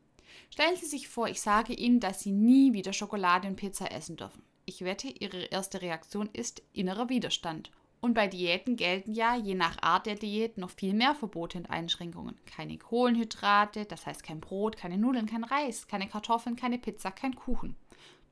Stellen 0.50 0.76
Sie 0.76 0.86
sich 0.86 1.08
vor, 1.08 1.28
ich 1.28 1.42
sage 1.42 1.74
Ihnen, 1.74 2.00
dass 2.00 2.22
Sie 2.22 2.32
nie 2.32 2.74
wieder 2.74 2.92
Schokolade 2.92 3.48
und 3.48 3.56
Pizza 3.56 3.92
essen 3.92 4.18
dürfen. 4.18 4.44
Ich 4.66 4.84
wette, 4.84 5.08
Ihre 5.08 5.46
erste 5.46 5.82
Reaktion 5.82 6.30
ist 6.34 6.62
innerer 6.74 7.10
Widerstand. 7.10 7.72
Und 8.04 8.16
bei 8.16 8.28
Diäten 8.28 8.76
gelten 8.76 9.14
ja 9.14 9.34
je 9.38 9.56
nach 9.56 9.82
Art 9.82 10.08
der 10.08 10.16
Diät 10.16 10.58
noch 10.58 10.72
viel 10.72 10.94
mehr 10.94 11.16
Verbote 11.16 11.58
und 11.58 11.70
Einschränkungen. 11.70 12.36
Keine 12.46 12.78
Kohlenhydrate, 12.78 13.86
das 13.86 14.06
heißt 14.06 14.24
kein 14.24 14.42
Brot, 14.42 14.76
keine 14.76 14.98
Nudeln, 14.98 15.26
kein 15.26 15.46
Reis, 15.46 15.88
keine 15.88 16.10
Kartoffeln, 16.10 16.58
keine 16.58 16.78
Pizza, 16.78 17.12
kein 17.12 17.34
Kuchen. 17.34 17.78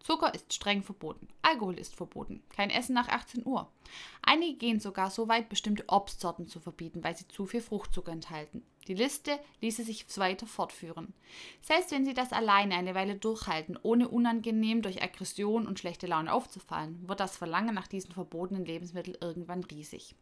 Zucker 0.01 0.35
ist 0.35 0.53
streng 0.53 0.83
verboten. 0.83 1.29
Alkohol 1.41 1.79
ist 1.79 1.95
verboten. 1.95 2.43
Kein 2.49 2.69
Essen 2.69 2.95
nach 2.95 3.07
18 3.07 3.45
Uhr. 3.45 3.71
Einige 4.21 4.57
gehen 4.57 4.81
sogar 4.81 5.09
so 5.09 5.29
weit, 5.29 5.47
bestimmte 5.47 5.85
Obstsorten 5.87 6.47
zu 6.47 6.59
verbieten, 6.59 7.01
weil 7.01 7.15
sie 7.15 7.29
zu 7.29 7.45
viel 7.45 7.61
Fruchtzucker 7.61 8.11
enthalten. 8.11 8.65
Die 8.87 8.95
Liste 8.95 9.39
ließe 9.61 9.83
sich 9.83 10.05
weiter 10.17 10.47
fortführen. 10.47 11.13
Selbst 11.61 11.91
wenn 11.91 12.05
Sie 12.05 12.15
das 12.15 12.31
alleine 12.33 12.75
eine 12.75 12.95
Weile 12.95 13.15
durchhalten, 13.15 13.77
ohne 13.83 14.07
unangenehm 14.09 14.81
durch 14.81 15.03
Aggression 15.03 15.67
und 15.67 15.79
schlechte 15.79 16.07
Laune 16.07 16.33
aufzufallen, 16.33 17.07
wird 17.07 17.19
das 17.19 17.37
Verlangen 17.37 17.75
nach 17.75 17.87
diesen 17.87 18.11
verbotenen 18.11 18.65
Lebensmitteln 18.65 19.17
irgendwann 19.21 19.63
riesig. 19.63 20.15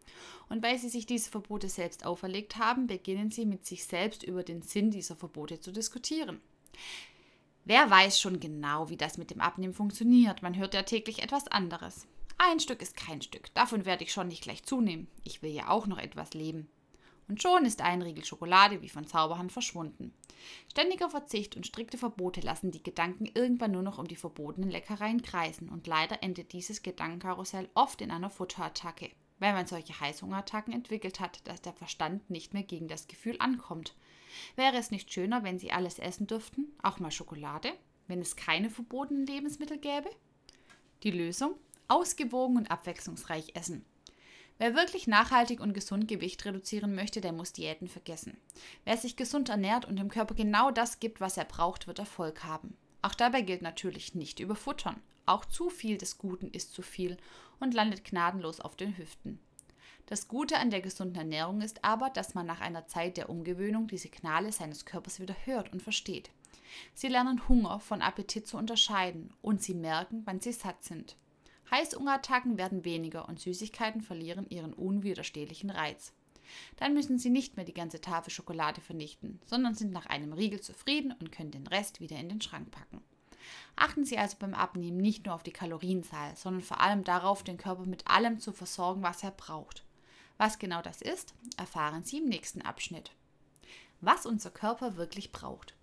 Und 0.50 0.62
weil 0.62 0.78
Sie 0.78 0.89
sich 0.89 1.06
diese 1.06 1.32
Verbote 1.32 1.70
selbst 1.70 2.06
auferlegt 2.06 2.58
haben, 2.58 2.88
beginnen 2.88 3.32
Sie 3.32 3.46
mit 3.46 3.66
sich 3.66 3.86
selbst 3.86 4.24
über 4.24 4.44
den 4.44 4.62
Sinn 4.62 4.92
dieser 4.92 5.16
Verbote 5.16 5.62
zu 5.62 5.72
diskutieren. 5.72 6.42
Wer 7.63 7.89
weiß 7.89 8.20
schon 8.20 8.39
genau, 8.39 8.89
wie 8.89 8.98
das 8.98 9.18
mit 9.18 9.32
dem 9.32 9.42
Abnehmen 9.42 9.74
funktioniert? 9.74 10.42
Man 10.42 10.58
hört 10.58 10.74
ja 10.74 10.84
täglich 10.84 11.22
etwas 11.22 11.48
anderes. 11.48 12.08
Ein 12.38 12.60
Stück 12.60 12.82
ist 12.82 12.98
kein 12.98 13.22
Stück. 13.22 13.54
Davon 13.54 13.86
werde 13.86 14.04
ich 14.04 14.12
schon 14.12 14.28
nicht 14.28 14.44
gleich 14.44 14.63
zunehmen. 14.63 15.08
Ich 15.24 15.42
will 15.42 15.51
ja 15.51 15.70
auch 15.70 15.88
noch 15.88 15.98
etwas 15.98 16.34
leben. 16.34 16.70
Und 17.29 17.41
schon 17.41 17.63
ist 17.63 17.81
ein 17.81 18.01
Riegel 18.01 18.25
Schokolade 18.25 18.81
wie 18.81 18.89
von 18.89 19.05
Zauberhand 19.05 19.51
verschwunden. 19.51 20.13
Ständiger 20.71 21.09
Verzicht 21.12 21.55
und 21.55 21.67
strikte 21.67 21.98
Verbote 21.98 22.41
lassen 22.41 22.71
die 22.71 22.81
Gedanken 22.81 23.29
irgendwann 23.33 23.71
nur 23.71 23.83
noch 23.83 24.00
um 24.00 24.07
die 24.07 24.15
verbotenen 24.15 24.71
Leckereien 24.71 25.21
kreisen 25.21 25.69
und 25.69 25.86
leider 25.86 26.24
endet 26.24 26.53
dieses 26.53 26.81
Gedankenkarussell 26.81 27.69
oft 27.75 28.01
in 28.01 28.09
einer 28.09 28.31
Futterattacke, 28.31 29.12
weil 29.38 29.53
man 29.53 29.67
solche 29.67 30.00
Heißhungerattacken 30.00 30.74
entwickelt 30.74 31.19
hat, 31.19 31.48
dass 31.48 31.62
der 31.62 31.74
Verstand 31.74 32.27
nicht 32.31 32.53
mehr 32.53 32.63
gegen 32.63 32.88
das 32.88 33.07
Gefühl 33.07 33.36
ankommt. 33.39 33.95
Wäre 34.55 34.77
es 34.77 34.89
nicht 34.89 35.13
schöner, 35.13 35.43
wenn 35.43 35.59
Sie 35.59 35.71
alles 35.71 36.00
essen 36.00 36.25
dürften, 36.25 36.74
auch 36.81 37.00
mal 37.00 37.12
Schokolade, 37.12 37.74
wenn 38.07 38.21
es 38.21 38.36
keine 38.36 38.71
verbotenen 38.71 39.27
Lebensmittel 39.27 39.77
gäbe? 39.77 40.09
Die 41.03 41.12
Lösung? 41.12 41.55
Ausgewogen 41.88 42.57
und 42.57 42.71
abwechslungsreich 42.71 43.55
essen. 43.55 43.86
Wer 44.60 44.75
wirklich 44.75 45.08
nachhaltig 45.08 45.62
und 45.62 45.74
gesund 45.74 46.10
Gewicht 46.10 46.44
reduzieren 46.44 46.94
möchte, 46.94 47.22
der 47.22 47.32
muss 47.32 47.54
Diäten 47.54 47.88
vergessen. 47.88 48.38
Wer 48.84 48.98
sich 48.98 49.16
gesund 49.16 49.48
ernährt 49.48 49.86
und 49.86 49.96
dem 49.96 50.10
Körper 50.10 50.36
genau 50.36 50.70
das 50.70 51.00
gibt, 51.00 51.22
was 51.22 51.38
er 51.38 51.46
braucht, 51.46 51.88
wird 51.88 51.98
Erfolg 51.98 52.44
haben. 52.44 52.75
Auch 53.01 53.16
dabei 53.16 53.42
gilt 53.42 53.62
natürlich 53.62 54.16
nicht 54.16 54.42
überfuttern. 54.42 55.01
Auch 55.25 55.46
zu 55.46 55.70
viel 55.70 55.98
des 55.98 56.18
Guten 56.18 56.50
ist 56.51 56.74
zu 56.74 56.82
viel 56.82 57.16
und 57.62 57.74
landet 57.74 58.04
gnadenlos 58.04 58.60
auf 58.60 58.75
den 58.75 58.98
Hüften. 58.98 59.39
Das 60.08 60.28
Gute 60.28 60.58
an 60.58 60.72
der 60.72 60.82
gesunden 60.82 61.16
Ernährung 61.16 61.62
ist 61.62 61.86
aber, 61.86 62.10
dass 62.10 62.34
man 62.34 62.46
nach 62.46 62.60
einer 62.60 62.86
Zeit 62.86 63.16
der 63.16 63.30
Umgewöhnung 63.30 63.88
die 63.88 63.98
Signale 63.98 64.51
seines 64.51 64.84
Körpers 64.84 65.22
wieder 65.22 65.36
hört 65.46 65.72
und 65.72 65.82
versteht. 65.82 66.32
Sie 66.94 67.08
lernen 67.08 67.48
Hunger 67.48 67.80
von 67.80 68.01
Appetit 68.01 68.46
zu 68.46 68.58
unterscheiden 68.58 69.34
und 69.42 69.63
sie 69.63 69.74
merken, 69.74 70.24
wann 70.25 70.42
sie 70.42 70.51
satt 70.51 70.84
sind. 70.84 71.16
Heißhungerattacken 71.72 72.58
werden 72.58 72.86
weniger 72.86 73.28
und 73.28 73.40
Süßigkeiten 73.40 74.02
verlieren 74.02 74.50
ihren 74.50 74.74
unwiderstehlichen 74.74 75.70
Reiz. 75.70 76.14
Dann 76.78 76.94
müssen 76.94 77.20
Sie 77.20 77.30
nicht 77.30 77.56
mehr 77.56 77.66
die 77.66 77.74
ganze 77.74 78.02
Tafel 78.02 78.32
Schokolade 78.32 78.82
vernichten, 78.82 79.40
sondern 79.46 79.76
sind 79.76 79.92
nach 79.92 80.08
einem 80.08 80.34
Riegel 80.34 80.62
zufrieden 80.62 81.14
und 81.20 81.32
können 81.32 81.52
den 81.52 81.68
Rest 81.68 82.00
wieder 82.00 82.18
in 82.18 82.30
den 82.30 82.42
Schrank 82.42 82.72
packen. 82.72 83.04
Achten 83.76 84.06
Sie 84.06 84.18
also 84.18 84.38
beim 84.40 84.54
Abnehmen 84.54 84.98
nicht 84.98 85.26
nur 85.26 85.36
auf 85.36 85.44
die 85.44 85.52
Kalorienzahl, 85.52 86.36
sondern 86.36 86.62
vor 86.62 86.82
allem 86.82 87.04
darauf, 87.04 87.44
den 87.44 87.58
Körper 87.58 87.86
mit 87.86 88.08
allem 88.08 88.40
zu 88.40 88.52
versorgen, 88.52 89.04
was 89.04 89.24
er 89.24 89.32
braucht. 89.32 89.86
Was 90.38 90.60
genau 90.60 90.82
das 90.82 91.02
ist, 91.02 91.34
erfahren 91.58 92.04
Sie 92.04 92.18
im 92.18 92.26
nächsten 92.26 92.62
Abschnitt. 92.62 93.12
Was 94.02 94.26
unser 94.26 94.52
Körper 94.52 94.96
wirklich 94.96 95.32
braucht. 95.32 95.76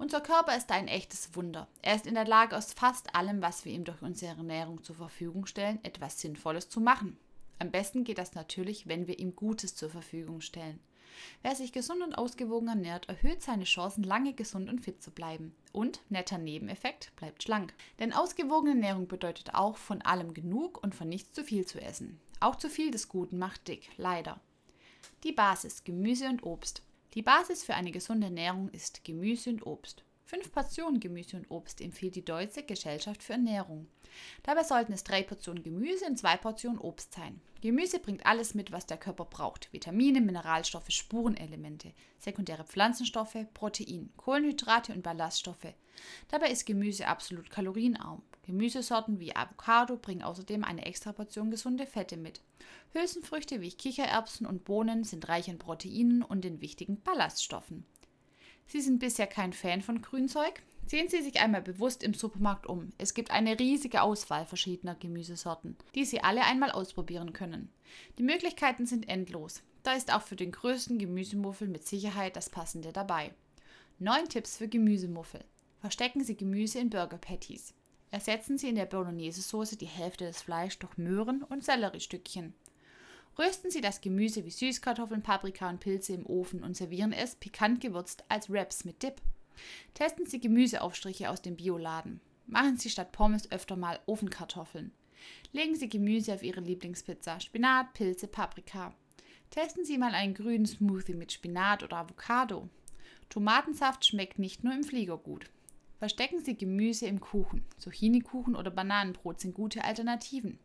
Unser 0.00 0.22
Körper 0.22 0.56
ist 0.56 0.72
ein 0.72 0.88
echtes 0.88 1.36
Wunder. 1.36 1.68
Er 1.82 1.94
ist 1.94 2.06
in 2.06 2.14
der 2.14 2.24
Lage, 2.24 2.56
aus 2.56 2.72
fast 2.72 3.14
allem, 3.14 3.42
was 3.42 3.66
wir 3.66 3.72
ihm 3.72 3.84
durch 3.84 4.00
unsere 4.00 4.34
Ernährung 4.34 4.82
zur 4.82 4.96
Verfügung 4.96 5.44
stellen, 5.44 5.78
etwas 5.82 6.18
Sinnvolles 6.18 6.70
zu 6.70 6.80
machen. 6.80 7.18
Am 7.58 7.70
besten 7.70 8.02
geht 8.02 8.16
das 8.16 8.34
natürlich, 8.34 8.86
wenn 8.86 9.06
wir 9.06 9.18
ihm 9.18 9.36
Gutes 9.36 9.76
zur 9.76 9.90
Verfügung 9.90 10.40
stellen. 10.40 10.80
Wer 11.42 11.54
sich 11.54 11.74
gesund 11.74 12.02
und 12.02 12.14
ausgewogen 12.14 12.68
ernährt, 12.68 13.10
erhöht 13.10 13.42
seine 13.42 13.64
Chancen, 13.64 14.02
lange 14.02 14.32
gesund 14.32 14.70
und 14.70 14.80
fit 14.80 15.02
zu 15.02 15.10
bleiben. 15.10 15.54
Und, 15.70 16.00
netter 16.08 16.38
Nebeneffekt, 16.38 17.14
bleibt 17.16 17.42
schlank. 17.42 17.74
Denn 17.98 18.14
ausgewogene 18.14 18.70
Ernährung 18.70 19.06
bedeutet 19.06 19.52
auch, 19.52 19.76
von 19.76 20.00
allem 20.00 20.32
genug 20.32 20.82
und 20.82 20.94
von 20.94 21.10
nichts 21.10 21.34
zu 21.34 21.44
viel 21.44 21.66
zu 21.66 21.78
essen. 21.78 22.18
Auch 22.40 22.56
zu 22.56 22.70
viel 22.70 22.90
des 22.90 23.10
Guten 23.10 23.36
macht 23.36 23.68
dick, 23.68 23.90
leider. 23.98 24.40
Die 25.24 25.32
Basis 25.32 25.84
Gemüse 25.84 26.26
und 26.30 26.42
Obst. 26.42 26.80
Die 27.14 27.22
Basis 27.22 27.64
für 27.64 27.74
eine 27.74 27.90
gesunde 27.90 28.28
Ernährung 28.28 28.68
ist 28.70 29.02
Gemüse 29.02 29.50
und 29.50 29.66
Obst. 29.66 30.04
Fünf 30.26 30.52
Portionen 30.52 31.00
Gemüse 31.00 31.36
und 31.36 31.50
Obst 31.50 31.80
empfiehlt 31.80 32.14
die 32.14 32.24
Deutsche 32.24 32.62
Gesellschaft 32.62 33.24
für 33.24 33.32
Ernährung. 33.32 33.88
Dabei 34.44 34.62
sollten 34.62 34.92
es 34.92 35.02
drei 35.02 35.24
Portionen 35.24 35.64
Gemüse 35.64 36.04
und 36.06 36.20
zwei 36.20 36.36
Portionen 36.36 36.78
Obst 36.78 37.12
sein. 37.12 37.40
Gemüse 37.62 37.98
bringt 37.98 38.24
alles 38.26 38.54
mit, 38.54 38.70
was 38.70 38.86
der 38.86 38.96
Körper 38.96 39.24
braucht. 39.24 39.72
Vitamine, 39.72 40.20
Mineralstoffe, 40.20 40.90
Spurenelemente, 40.90 41.92
sekundäre 42.16 42.62
Pflanzenstoffe, 42.62 43.38
Protein, 43.54 44.12
Kohlenhydrate 44.16 44.92
und 44.92 45.02
Ballaststoffe. 45.02 45.74
Dabei 46.28 46.50
ist 46.50 46.64
Gemüse 46.64 47.08
absolut 47.08 47.50
kalorienarm. 47.50 48.22
Gemüsesorten 48.50 49.20
wie 49.20 49.34
Avocado 49.36 49.96
bringen 49.96 50.22
außerdem 50.22 50.64
eine 50.64 50.84
extra 50.84 51.12
Portion 51.12 51.52
gesunde 51.52 51.86
Fette 51.86 52.16
mit. 52.16 52.40
Hülsenfrüchte 52.92 53.60
wie 53.60 53.70
Kichererbsen 53.70 54.44
und 54.44 54.64
Bohnen 54.64 55.04
sind 55.04 55.28
reich 55.28 55.48
an 55.48 55.58
Proteinen 55.58 56.22
und 56.22 56.42
den 56.42 56.60
wichtigen 56.60 57.00
Ballaststoffen. 57.00 57.84
Sie 58.66 58.80
sind 58.80 58.98
bisher 58.98 59.28
kein 59.28 59.52
Fan 59.52 59.82
von 59.82 60.02
Grünzeug? 60.02 60.62
Sehen 60.86 61.08
Sie 61.08 61.22
sich 61.22 61.40
einmal 61.40 61.62
bewusst 61.62 62.02
im 62.02 62.12
Supermarkt 62.12 62.66
um. 62.66 62.90
Es 62.98 63.14
gibt 63.14 63.30
eine 63.30 63.58
riesige 63.58 64.02
Auswahl 64.02 64.44
verschiedener 64.44 64.96
Gemüsesorten, 64.96 65.76
die 65.94 66.04
Sie 66.04 66.20
alle 66.20 66.44
einmal 66.44 66.72
ausprobieren 66.72 67.32
können. 67.32 67.70
Die 68.18 68.24
Möglichkeiten 68.24 68.86
sind 68.86 69.08
endlos. 69.08 69.62
Da 69.84 69.92
ist 69.92 70.12
auch 70.12 70.22
für 70.22 70.36
den 70.36 70.50
größten 70.50 70.98
Gemüsemuffel 70.98 71.68
mit 71.68 71.86
Sicherheit 71.86 72.34
das 72.34 72.50
passende 72.50 72.92
dabei. 72.92 73.32
Neun 74.00 74.28
Tipps 74.28 74.56
für 74.56 74.66
Gemüsemuffel. 74.66 75.44
Verstecken 75.80 76.24
Sie 76.24 76.36
Gemüse 76.36 76.80
in 76.80 76.90
Burger 76.90 77.18
Patties. 77.18 77.74
Ersetzen 78.12 78.58
Sie 78.58 78.68
in 78.68 78.74
der 78.74 78.86
Bolognese-Soße 78.86 79.76
die 79.76 79.86
Hälfte 79.86 80.24
des 80.24 80.42
Fleisch 80.42 80.78
durch 80.80 80.98
Möhren 80.98 81.42
und 81.44 81.64
Selleriestückchen. 81.64 82.54
Rösten 83.38 83.70
Sie 83.70 83.80
das 83.80 84.00
Gemüse 84.00 84.44
wie 84.44 84.50
Süßkartoffeln, 84.50 85.22
Paprika 85.22 85.68
und 85.70 85.78
Pilze 85.78 86.14
im 86.14 86.26
Ofen 86.26 86.64
und 86.64 86.76
servieren 86.76 87.12
es 87.12 87.36
pikant 87.36 87.80
gewürzt 87.80 88.24
als 88.28 88.50
Wraps 88.50 88.84
mit 88.84 89.02
Dip. 89.02 89.22
Testen 89.94 90.26
Sie 90.26 90.40
Gemüseaufstriche 90.40 91.30
aus 91.30 91.40
dem 91.40 91.56
Bioladen. 91.56 92.20
Machen 92.46 92.76
Sie 92.76 92.90
statt 92.90 93.12
Pommes 93.12 93.50
öfter 93.52 93.76
mal 93.76 94.00
Ofenkartoffeln. 94.06 94.90
Legen 95.52 95.76
Sie 95.76 95.88
Gemüse 95.88 96.34
auf 96.34 96.42
Ihre 96.42 96.60
Lieblingspizza, 96.60 97.38
Spinat, 97.38 97.92
Pilze, 97.94 98.26
Paprika. 98.26 98.92
Testen 99.50 99.84
Sie 99.84 99.98
mal 99.98 100.14
einen 100.14 100.34
grünen 100.34 100.66
Smoothie 100.66 101.14
mit 101.14 101.32
Spinat 101.32 101.84
oder 101.84 101.98
Avocado. 101.98 102.68
Tomatensaft 103.28 104.04
schmeckt 104.04 104.40
nicht 104.40 104.64
nur 104.64 104.74
im 104.74 104.82
Flieger 104.82 105.16
gut. 105.16 105.46
Verstecken 106.00 106.42
Sie 106.42 106.56
Gemüse 106.56 107.04
im 107.04 107.20
Kuchen. 107.20 107.62
Zucchini-Kuchen 107.76 108.56
oder 108.56 108.70
Bananenbrot 108.70 109.38
sind 109.38 109.54
gute 109.54 109.84
Alternativen. 109.84 110.58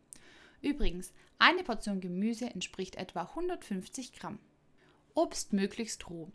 Übrigens, 0.62 1.12
eine 1.38 1.62
Portion 1.62 2.00
Gemüse 2.00 2.46
entspricht 2.46 2.96
etwa 2.96 3.20
150 3.20 4.14
Gramm. 4.14 4.38
Obst 5.12 5.52
möglichst 5.52 6.08
roh. 6.08 6.32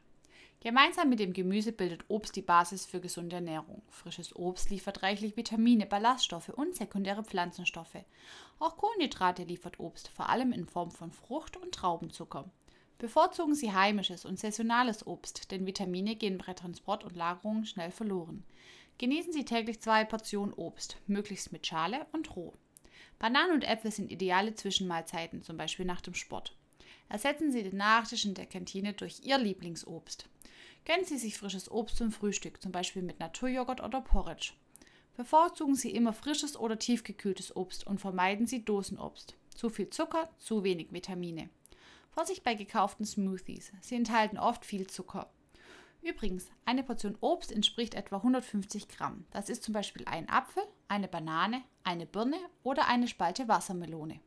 Gemeinsam 0.60 1.10
mit 1.10 1.18
dem 1.18 1.34
Gemüse 1.34 1.72
bildet 1.72 2.06
Obst 2.10 2.36
die 2.36 2.44
Basis 2.44 2.86
für 2.86 3.02
gesunde 3.02 3.38
Ernährung. 3.38 3.82
Frisches 3.90 4.36
Obst 4.36 4.70
liefert 4.70 5.02
reichlich 5.02 5.36
Vitamine, 5.36 5.88
Ballaststoffe 5.88 6.50
und 6.50 6.76
sekundäre 6.76 7.24
Pflanzenstoffe. 7.24 8.06
Auch 8.60 8.78
Kohlenhydrate 8.78 9.42
liefert 9.46 9.80
Obst, 9.80 10.10
vor 10.10 10.30
allem 10.30 10.52
in 10.52 10.68
Form 10.68 10.92
von 10.92 11.12
Frucht- 11.12 11.58
und 11.58 11.74
Traubenzucker. 11.74 12.52
Bevorzugen 13.00 13.56
Sie 13.56 13.74
heimisches 13.74 14.26
und 14.26 14.38
saisonales 14.38 15.08
Obst, 15.08 15.50
denn 15.50 15.66
Vitamine 15.66 16.16
gehen 16.16 16.38
bei 16.38 16.54
Transport 16.54 17.04
und 17.04 17.16
Lagerung 17.16 17.66
schnell 17.66 17.90
verloren. 17.90 18.44
Genießen 18.98 19.34
Sie 19.34 19.46
täglich 19.46 19.82
zwei 19.82 20.06
Portionen 20.06 20.54
Obst, 20.54 20.98
möglichst 21.08 21.52
mit 21.52 21.66
Schale 21.66 22.06
und 22.12 22.36
roh. 22.36 22.54
Bananen 23.20 23.54
und 23.54 23.64
Äpfel 23.64 23.92
sind 23.92 24.12
ideale 24.12 24.56
Zwischenmahlzeiten, 24.56 25.44
zum 25.44 25.58
Beispiel 25.58 25.86
nach 25.86 26.02
dem 26.02 26.14
Sport. 26.14 26.56
Ersetzen 27.10 27.52
Sie 27.52 27.62
den 27.62 27.78
Nachtisch 27.78 28.26
in 28.26 28.34
der 28.34 28.46
Kantine 28.46 28.94
durch 28.94 29.20
Ihr 29.24 29.38
Lieblingsobst. 29.38 30.28
Gönnen 30.86 31.06
Sie 31.06 31.18
sich 31.18 31.38
frisches 31.38 31.70
Obst 31.70 31.98
zum 31.98 32.12
Frühstück, 32.12 32.62
zum 32.62 32.72
Beispiel 32.72 33.02
mit 33.02 33.20
Naturjoghurt 33.20 33.82
oder 33.82 34.02
Porridge. 34.02 34.54
Bevorzugen 35.16 35.76
Sie 35.76 35.92
immer 35.92 36.14
frisches 36.14 36.58
oder 36.58 36.80
tiefgekühltes 36.80 37.56
Obst 37.56 37.86
und 37.86 38.00
vermeiden 38.00 38.48
Sie 38.48 38.66
Dosenobst. 38.66 39.36
Zu 39.54 39.70
viel 39.70 39.90
Zucker, 39.90 40.30
zu 40.38 40.64
wenig 40.64 40.92
Vitamine. 40.92 41.50
Vorsicht 42.10 42.44
bei 42.44 42.56
gekauften 42.56 43.06
Smoothies. 43.06 43.72
Sie 43.82 43.96
enthalten 43.96 44.38
oft 44.38 44.66
viel 44.66 44.88
Zucker. 44.88 45.30
Übrigens, 46.02 46.48
eine 46.66 46.84
Portion 46.84 47.16
Obst 47.22 47.52
entspricht 47.52 47.94
etwa 47.94 48.18
150 48.18 48.88
Gramm. 48.88 49.26
Das 49.32 49.50
ist 49.50 49.64
zum 49.64 49.74
Beispiel 49.74 50.04
ein 50.06 50.30
Apfel, 50.30 50.64
eine 50.88 51.08
Banane, 51.08 51.62
eine 51.84 52.08
Birne 52.08 52.40
oder 52.64 52.88
eine 52.88 53.08
Spalte 53.08 53.48
Wassermelone. 53.48 54.20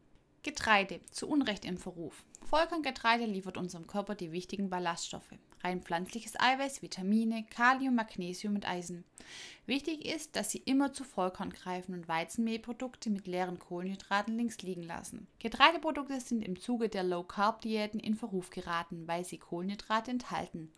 Getreide, 0.45 1.01
zu 1.11 1.29
Unrecht 1.29 1.65
im 1.65 1.79
Verruf. 1.79 2.25
Vollkorngetreide 2.45 3.25
liefert 3.25 3.57
unserem 3.57 3.87
Körper 3.87 4.15
die 4.15 4.31
wichtigen 4.31 4.71
Ballaststoffe 4.71 5.33
rein 5.65 5.81
pflanzliches 5.81 6.39
Eiweiß, 6.39 6.83
Vitamine, 6.83 7.45
Kalium, 7.51 7.95
Magnesium 7.95 8.55
und 8.55 8.69
Eisen. 8.69 9.05
Wichtig 9.67 10.05
ist, 10.05 10.37
dass 10.37 10.51
Sie 10.51 10.59
immer 10.59 10.93
zu 10.93 11.05
Vollkorn 11.05 11.49
greifen 11.49 11.95
und 11.95 12.07
Weizenmehlprodukte 12.07 13.09
mit 13.09 13.27
leeren 13.27 13.59
Kohlenhydraten 13.59 14.37
links 14.37 14.61
liegen 14.61 14.83
lassen. 14.83 15.27
Getreideprodukte 15.39 16.21
sind 16.21 16.43
im 16.43 16.61
Zuge 16.61 16.91
der 16.91 17.03
Low-Carb-Diäten 17.03 17.99
in 17.99 18.15
Verruf 18.15 18.51
geraten, 18.51 19.09
weil 19.09 19.25
sie 19.25 19.39
Kohlenhydrate 19.39 20.11
enthalten. 20.11 20.71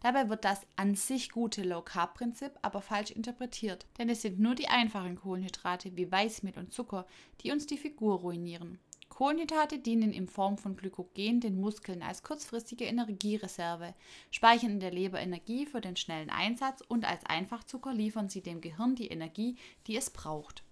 Dabei 0.00 0.28
wird 0.28 0.44
das 0.44 0.60
an 0.74 0.96
sich 0.96 1.30
gute 1.30 1.62
Low-Carb-Prinzip 1.62 2.52
aber 2.62 2.82
falsch 2.82 3.12
interpretiert, 3.12 3.86
denn 3.98 4.08
es 4.08 4.22
sind 4.22 4.40
nur 4.40 4.56
die 4.56 4.68
einfachen 4.68 5.16
Kohlenhydrate 5.16 5.96
wie 5.96 6.10
Weißmehl 6.10 6.58
und 6.58 6.72
Zucker, 6.72 7.06
die 7.42 7.52
uns 7.52 7.66
die 7.66 7.78
Figur 7.78 8.18
ruinieren. 8.18 8.80
Kohlenhydrate 9.12 9.78
dienen 9.78 10.14
in 10.14 10.26
Form 10.26 10.56
von 10.56 10.74
Glykogen 10.74 11.40
den 11.40 11.60
Muskeln 11.60 12.02
als 12.02 12.22
kurzfristige 12.22 12.86
Energiereserve, 12.86 13.92
speichern 14.30 14.70
in 14.70 14.80
der 14.80 14.90
Leber 14.90 15.20
Energie 15.20 15.66
für 15.66 15.82
den 15.82 15.96
schnellen 15.96 16.30
Einsatz 16.30 16.80
und 16.88 17.04
als 17.04 17.26
Einfachzucker 17.26 17.92
liefern 17.92 18.30
sie 18.30 18.40
dem 18.40 18.62
Gehirn 18.62 18.94
die 18.94 19.08
Energie, 19.08 19.56
die 19.86 19.98
es 19.98 20.08
braucht. 20.08 20.62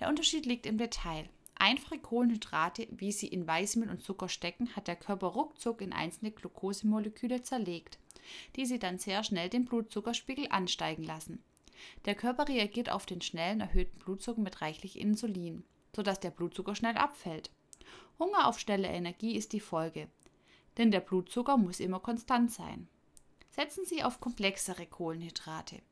Der 0.00 0.08
Unterschied 0.08 0.46
liegt 0.46 0.64
im 0.64 0.78
Detail. 0.78 1.28
Einfache 1.54 1.98
Kohlenhydrate, 1.98 2.88
wie 2.92 3.12
sie 3.12 3.28
in 3.28 3.46
Weißmehl 3.46 3.90
und 3.90 4.02
Zucker 4.02 4.30
stecken, 4.30 4.74
hat 4.74 4.88
der 4.88 4.96
Körper 4.96 5.26
ruckzuck 5.26 5.82
in 5.82 5.92
einzelne 5.92 6.30
Glukosemoleküle 6.30 7.42
zerlegt, 7.42 7.98
die 8.56 8.64
sie 8.64 8.78
dann 8.78 8.96
sehr 8.96 9.22
schnell 9.22 9.50
den 9.50 9.66
Blutzuckerspiegel 9.66 10.46
ansteigen 10.48 11.04
lassen. 11.04 11.44
Der 12.06 12.14
Körper 12.14 12.48
reagiert 12.48 12.90
auf 12.90 13.04
den 13.04 13.20
schnellen 13.20 13.60
erhöhten 13.60 13.98
Blutzucker 13.98 14.40
mit 14.40 14.62
reichlich 14.62 14.98
Insulin, 14.98 15.62
sodass 15.94 16.20
der 16.20 16.30
Blutzucker 16.30 16.74
schnell 16.74 16.96
abfällt. 16.96 17.50
Hunger 18.18 18.46
auf 18.46 18.58
schnelle 18.58 18.88
Energie 18.88 19.36
ist 19.36 19.52
die 19.52 19.60
Folge, 19.60 20.08
denn 20.78 20.90
der 20.90 21.00
Blutzucker 21.00 21.56
muss 21.56 21.80
immer 21.80 22.00
konstant 22.00 22.52
sein. 22.52 22.88
Setzen 23.50 23.84
Sie 23.84 24.02
auf 24.02 24.20
komplexere 24.20 24.86
Kohlenhydrate. 24.86 25.82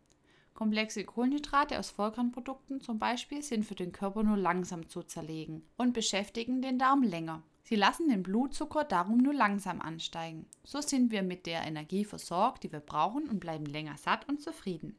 Komplexe 0.54 1.04
Kohlenhydrate 1.04 1.78
aus 1.78 1.90
Vollkornprodukten 1.90 2.80
zum 2.80 2.98
Beispiel 2.98 3.42
sind 3.42 3.64
für 3.64 3.74
den 3.74 3.92
Körper 3.92 4.22
nur 4.22 4.36
langsam 4.36 4.88
zu 4.88 5.02
zerlegen 5.02 5.62
und 5.76 5.94
beschäftigen 5.94 6.60
den 6.60 6.78
Darm 6.78 7.02
länger. 7.02 7.42
Sie 7.62 7.76
lassen 7.76 8.08
den 8.08 8.22
Blutzucker 8.22 8.84
darum 8.84 9.18
nur 9.18 9.32
langsam 9.32 9.80
ansteigen. 9.80 10.46
So 10.64 10.80
sind 10.80 11.12
wir 11.12 11.22
mit 11.22 11.46
der 11.46 11.66
Energie 11.66 12.04
versorgt, 12.04 12.64
die 12.64 12.72
wir 12.72 12.80
brauchen 12.80 13.28
und 13.28 13.40
bleiben 13.40 13.66
länger 13.66 13.96
satt 13.96 14.28
und 14.28 14.42
zufrieden. 14.42 14.98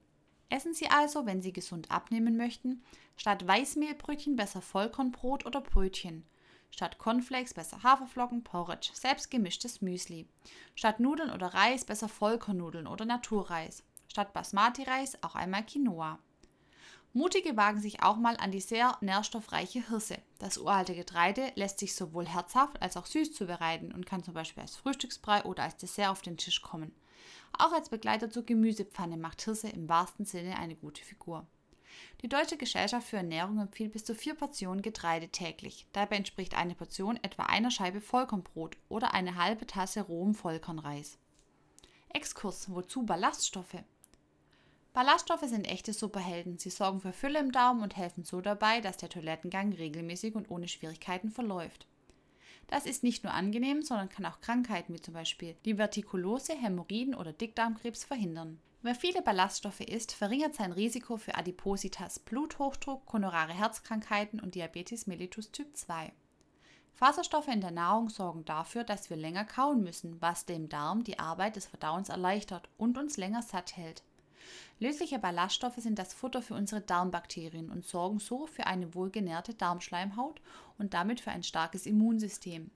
Essen 0.49 0.73
Sie 0.73 0.87
also, 0.87 1.25
wenn 1.25 1.41
Sie 1.41 1.53
gesund 1.53 1.91
abnehmen 1.91 2.37
möchten, 2.37 2.83
statt 3.15 3.47
Weißmehlbrötchen 3.47 4.35
besser 4.35 4.61
Vollkornbrot 4.61 5.45
oder 5.45 5.61
Brötchen. 5.61 6.23
Statt 6.71 6.97
Cornflakes 6.97 7.53
besser 7.53 7.83
Haferflocken, 7.83 8.43
Porridge, 8.43 8.91
selbstgemischtes 8.93 9.81
Müsli. 9.81 10.27
Statt 10.73 10.99
Nudeln 10.99 11.29
oder 11.29 11.53
Reis 11.53 11.85
besser 11.85 12.09
Vollkornnudeln 12.09 12.87
oder 12.87 13.05
Naturreis. 13.05 13.83
Statt 14.07 14.33
Basmati-Reis 14.33 15.21
auch 15.21 15.35
einmal 15.35 15.65
Quinoa. 15.65 16.17
Mutige 17.13 17.57
wagen 17.57 17.81
sich 17.81 18.03
auch 18.03 18.15
mal 18.15 18.37
an 18.37 18.51
die 18.51 18.61
sehr 18.61 18.97
nährstoffreiche 19.01 19.85
Hirse. 19.89 20.17
Das 20.39 20.57
uralte 20.57 20.95
Getreide 20.95 21.51
lässt 21.55 21.79
sich 21.79 21.93
sowohl 21.93 22.25
herzhaft 22.25 22.81
als 22.81 22.95
auch 22.95 23.05
süß 23.05 23.33
zubereiten 23.33 23.91
und 23.91 24.05
kann 24.05 24.23
zum 24.23 24.33
Beispiel 24.33 24.61
als 24.61 24.77
Frühstücksbrei 24.77 25.43
oder 25.43 25.63
als 25.63 25.75
Dessert 25.75 26.07
auf 26.09 26.21
den 26.21 26.37
Tisch 26.37 26.61
kommen. 26.61 26.95
Auch 27.57 27.73
als 27.73 27.89
Begleiter 27.89 28.29
zur 28.29 28.43
Gemüsepfanne 28.43 29.17
macht 29.17 29.41
Hirse 29.41 29.67
im 29.67 29.89
wahrsten 29.89 30.25
Sinne 30.25 30.57
eine 30.57 30.75
gute 30.75 31.03
Figur. 31.03 31.45
Die 32.21 32.29
Deutsche 32.29 32.57
Gesellschaft 32.57 33.07
für 33.07 33.17
Ernährung 33.17 33.59
empfiehlt 33.59 33.93
bis 33.93 34.05
zu 34.05 34.13
vier 34.13 34.35
Portionen 34.35 34.81
Getreide 34.81 35.29
täglich. 35.29 35.87
Dabei 35.91 36.17
entspricht 36.17 36.55
eine 36.55 36.75
Portion 36.75 37.19
etwa 37.23 37.43
einer 37.43 37.71
Scheibe 37.71 38.01
Vollkornbrot 38.01 38.77
oder 38.89 39.13
eine 39.13 39.35
halbe 39.35 39.65
Tasse 39.65 40.01
rohem 40.01 40.35
Vollkornreis. 40.35 41.17
Exkurs: 42.09 42.69
Wozu 42.69 43.03
Ballaststoffe? 43.03 43.83
Ballaststoffe 44.93 45.45
sind 45.45 45.65
echte 45.65 45.93
Superhelden. 45.93 46.57
Sie 46.57 46.69
sorgen 46.69 46.99
für 46.99 47.13
Fülle 47.13 47.39
im 47.39 47.53
Daumen 47.53 47.81
und 47.81 47.95
helfen 47.95 48.25
so 48.25 48.41
dabei, 48.41 48.81
dass 48.81 48.97
der 48.97 49.09
Toilettengang 49.09 49.71
regelmäßig 49.71 50.35
und 50.35 50.51
ohne 50.51 50.67
Schwierigkeiten 50.67 51.31
verläuft. 51.31 51.87
Das 52.67 52.85
ist 52.85 53.03
nicht 53.03 53.23
nur 53.23 53.33
angenehm, 53.33 53.81
sondern 53.81 54.09
kann 54.09 54.25
auch 54.25 54.41
Krankheiten 54.41 54.93
wie 54.93 55.01
zum 55.01 55.13
Beispiel 55.13 55.55
Divertikulose, 55.65 56.53
Hämorrhoiden 56.53 57.15
oder 57.15 57.33
Dickdarmkrebs 57.33 58.03
verhindern. 58.03 58.59
Wer 58.83 58.95
viele 58.95 59.21
Ballaststoffe 59.21 59.81
isst, 59.81 60.11
verringert 60.11 60.55
sein 60.55 60.71
Risiko 60.71 61.17
für 61.17 61.35
Adipositas, 61.35 62.17
Bluthochdruck, 62.17 63.05
koronare 63.05 63.53
Herzkrankheiten 63.53 64.39
und 64.39 64.55
Diabetes 64.55 65.05
mellitus 65.05 65.51
Typ 65.51 65.77
2. 65.77 66.11
Faserstoffe 66.95 67.47
in 67.47 67.61
der 67.61 67.69
Nahrung 67.69 68.09
sorgen 68.09 68.43
dafür, 68.43 68.83
dass 68.83 69.11
wir 69.11 69.17
länger 69.17 69.45
kauen 69.45 69.83
müssen, 69.83 70.19
was 70.19 70.47
dem 70.47 70.67
Darm 70.67 71.03
die 71.03 71.19
Arbeit 71.19 71.57
des 71.57 71.67
Verdauens 71.67 72.09
erleichtert 72.09 72.69
und 72.79 72.97
uns 72.97 73.17
länger 73.17 73.43
satt 73.43 73.77
hält. 73.77 74.01
Lösliche 74.79 75.19
Ballaststoffe 75.19 75.77
sind 75.77 75.99
das 75.99 76.15
Futter 76.15 76.41
für 76.41 76.55
unsere 76.55 76.81
Darmbakterien 76.81 77.69
und 77.69 77.85
sorgen 77.85 78.17
so 78.17 78.47
für 78.47 78.65
eine 78.65 78.95
wohlgenährte 78.95 79.53
Darmschleimhaut 79.53 80.41
und 80.79 80.95
damit 80.95 81.21
für 81.21 81.29
ein 81.29 81.43
starkes 81.43 81.85
Immunsystem. 81.85 82.71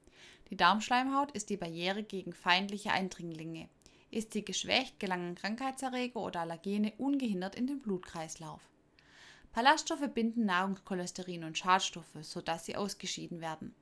Die 0.52 0.58
Darmschleimhaut 0.58 1.32
ist 1.32 1.50
die 1.50 1.58
Barriere 1.58 2.04
gegen 2.04 2.32
feindliche 2.32 2.92
Eindringlinge. 2.92 3.70
Ist 4.16 4.32
sie 4.32 4.46
geschwächt, 4.46 4.98
gelangen 4.98 5.36
Krankheitserreger 5.36 6.22
oder 6.22 6.40
Allergene 6.40 6.94
ungehindert 6.98 7.56
in 7.56 7.68
den 7.68 7.82
Blutkreislauf. 7.82 8.62
Ballaststoffe 9.54 10.08
binden 10.14 10.46
Nahrungskolesterin 10.46 11.44
und 11.44 11.58
Schadstoffe, 11.58 12.16
sodass 12.22 12.66
sie 12.66 12.78
ausgeschieden 12.78 13.42
werden. 13.42 13.76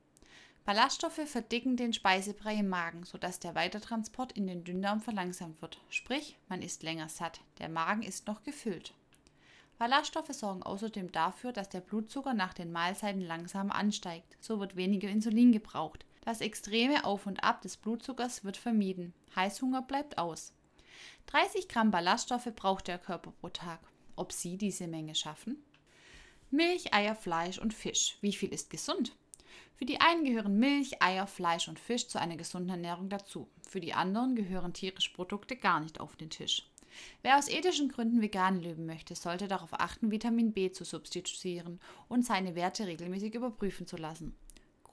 Ballaststoffe 0.64 1.20
verdicken 1.24 1.76
den 1.76 1.92
Speisebrei 1.92 2.56
im 2.56 2.68
Magen, 2.68 3.04
sodass 3.04 3.38
der 3.38 3.54
Weitertransport 3.54 4.32
in 4.32 4.48
den 4.48 4.64
Dünndarm 4.64 5.00
verlangsamt 5.00 5.62
wird. 5.62 5.80
Sprich, 5.88 6.36
man 6.48 6.62
ist 6.62 6.82
länger 6.82 7.08
satt, 7.08 7.40
der 7.60 7.68
Magen 7.68 8.02
ist 8.02 8.26
noch 8.26 8.42
gefüllt. 8.42 8.92
Ballaststoffe 9.78 10.32
sorgen 10.34 10.64
außerdem 10.64 11.12
dafür, 11.12 11.52
dass 11.52 11.68
der 11.68 11.80
Blutzucker 11.80 12.34
nach 12.34 12.54
den 12.54 12.72
Mahlzeiten 12.72 13.20
langsam 13.20 13.70
ansteigt. 13.70 14.36
So 14.40 14.58
wird 14.58 14.74
weniger 14.74 15.08
Insulin 15.08 15.52
gebraucht. 15.52 16.04
Das 16.24 16.40
extreme 16.40 17.04
Auf 17.04 17.26
und 17.26 17.44
Ab 17.44 17.60
des 17.60 17.76
Blutzuckers 17.76 18.44
wird 18.44 18.56
vermieden. 18.56 19.12
Heißhunger 19.36 19.82
bleibt 19.82 20.16
aus. 20.16 20.52
30 21.26 21.68
Gramm 21.68 21.90
Ballaststoffe 21.90 22.50
braucht 22.56 22.88
der 22.88 22.98
Körper 22.98 23.30
pro 23.32 23.50
Tag. 23.50 23.80
Ob 24.16 24.32
Sie 24.32 24.56
diese 24.56 24.86
Menge 24.86 25.14
schaffen? 25.14 25.62
Milch, 26.50 26.94
Eier, 26.94 27.14
Fleisch 27.14 27.58
und 27.58 27.74
Fisch. 27.74 28.16
Wie 28.22 28.32
viel 28.32 28.52
ist 28.54 28.70
gesund? 28.70 29.14
Für 29.76 29.84
die 29.84 30.00
einen 30.00 30.24
gehören 30.24 30.58
Milch, 30.58 31.02
Eier, 31.02 31.26
Fleisch 31.26 31.68
und 31.68 31.78
Fisch 31.78 32.06
zu 32.06 32.18
einer 32.18 32.36
gesunden 32.36 32.70
Ernährung 32.70 33.08
dazu. 33.10 33.48
Für 33.68 33.80
die 33.80 33.92
anderen 33.92 34.34
gehören 34.34 34.72
tierische 34.72 35.12
Produkte 35.12 35.56
gar 35.56 35.80
nicht 35.80 36.00
auf 36.00 36.16
den 36.16 36.30
Tisch. 36.30 36.70
Wer 37.22 37.36
aus 37.38 37.48
ethischen 37.48 37.88
Gründen 37.88 38.22
vegan 38.22 38.60
leben 38.60 38.86
möchte, 38.86 39.14
sollte 39.14 39.48
darauf 39.48 39.72
achten, 39.72 40.10
Vitamin 40.10 40.52
B 40.52 40.70
zu 40.70 40.84
substituieren 40.84 41.80
und 42.08 42.24
seine 42.24 42.54
Werte 42.54 42.86
regelmäßig 42.86 43.34
überprüfen 43.34 43.86
zu 43.86 43.96
lassen. 43.96 44.36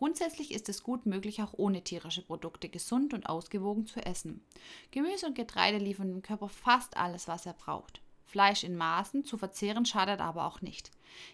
Grundsätzlich 0.02 0.52
ist 0.52 0.68
es 0.68 0.82
gut 0.82 1.06
möglich, 1.06 1.44
auch 1.44 1.54
ohne 1.58 1.84
tierische 1.84 2.24
Produkte 2.24 2.70
gesund 2.70 3.14
und 3.14 3.30
ausgewogen 3.30 3.86
zu 3.86 4.04
essen. 4.04 4.44
Gemüse 4.90 5.28
und 5.28 5.36
Getreide 5.36 5.78
liefern 5.78 6.10
dem 6.10 6.24
Körper 6.24 6.50
fast 6.50 6.98
alles, 6.98 7.28
was 7.28 7.46
er 7.46 7.54
braucht. 7.54 8.02
Fleisch 8.26 8.64
in 8.64 8.76
Maßen 8.76 9.26
zu 9.26 9.38
verzehren 9.38 9.86
schadet 9.86 10.20
aber 10.20 10.48
auch 10.48 10.62
nicht. 10.62 10.90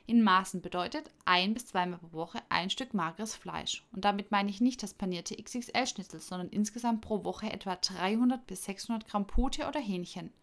In 0.06 0.22
Maßen 0.22 0.62
bedeutet 0.62 1.10
ein 1.24 1.54
bis 1.54 1.68
zweimal 1.68 2.00
pro 2.00 2.12
Woche 2.12 2.40
ein 2.50 2.70
Stück 2.70 2.94
mageres 2.94 3.36
Fleisch. 3.36 3.86
Und 3.94 4.04
damit 4.04 4.32
meine 4.32 4.50
ich 4.50 4.60
nicht 4.60 4.84
das 4.84 4.94
panierte 4.94 5.42
XXL-Schnitzel, 5.42 6.20
sondern 6.20 6.50
insgesamt 6.50 7.00
pro 7.00 7.24
Woche 7.24 7.50
etwa 7.50 7.78
300 7.78 8.46
bis 8.48 8.66
600 8.66 9.08
Gramm 9.08 9.28
Pute 9.28 9.66
oder 9.70 9.80
Hähnchen. 9.80 10.34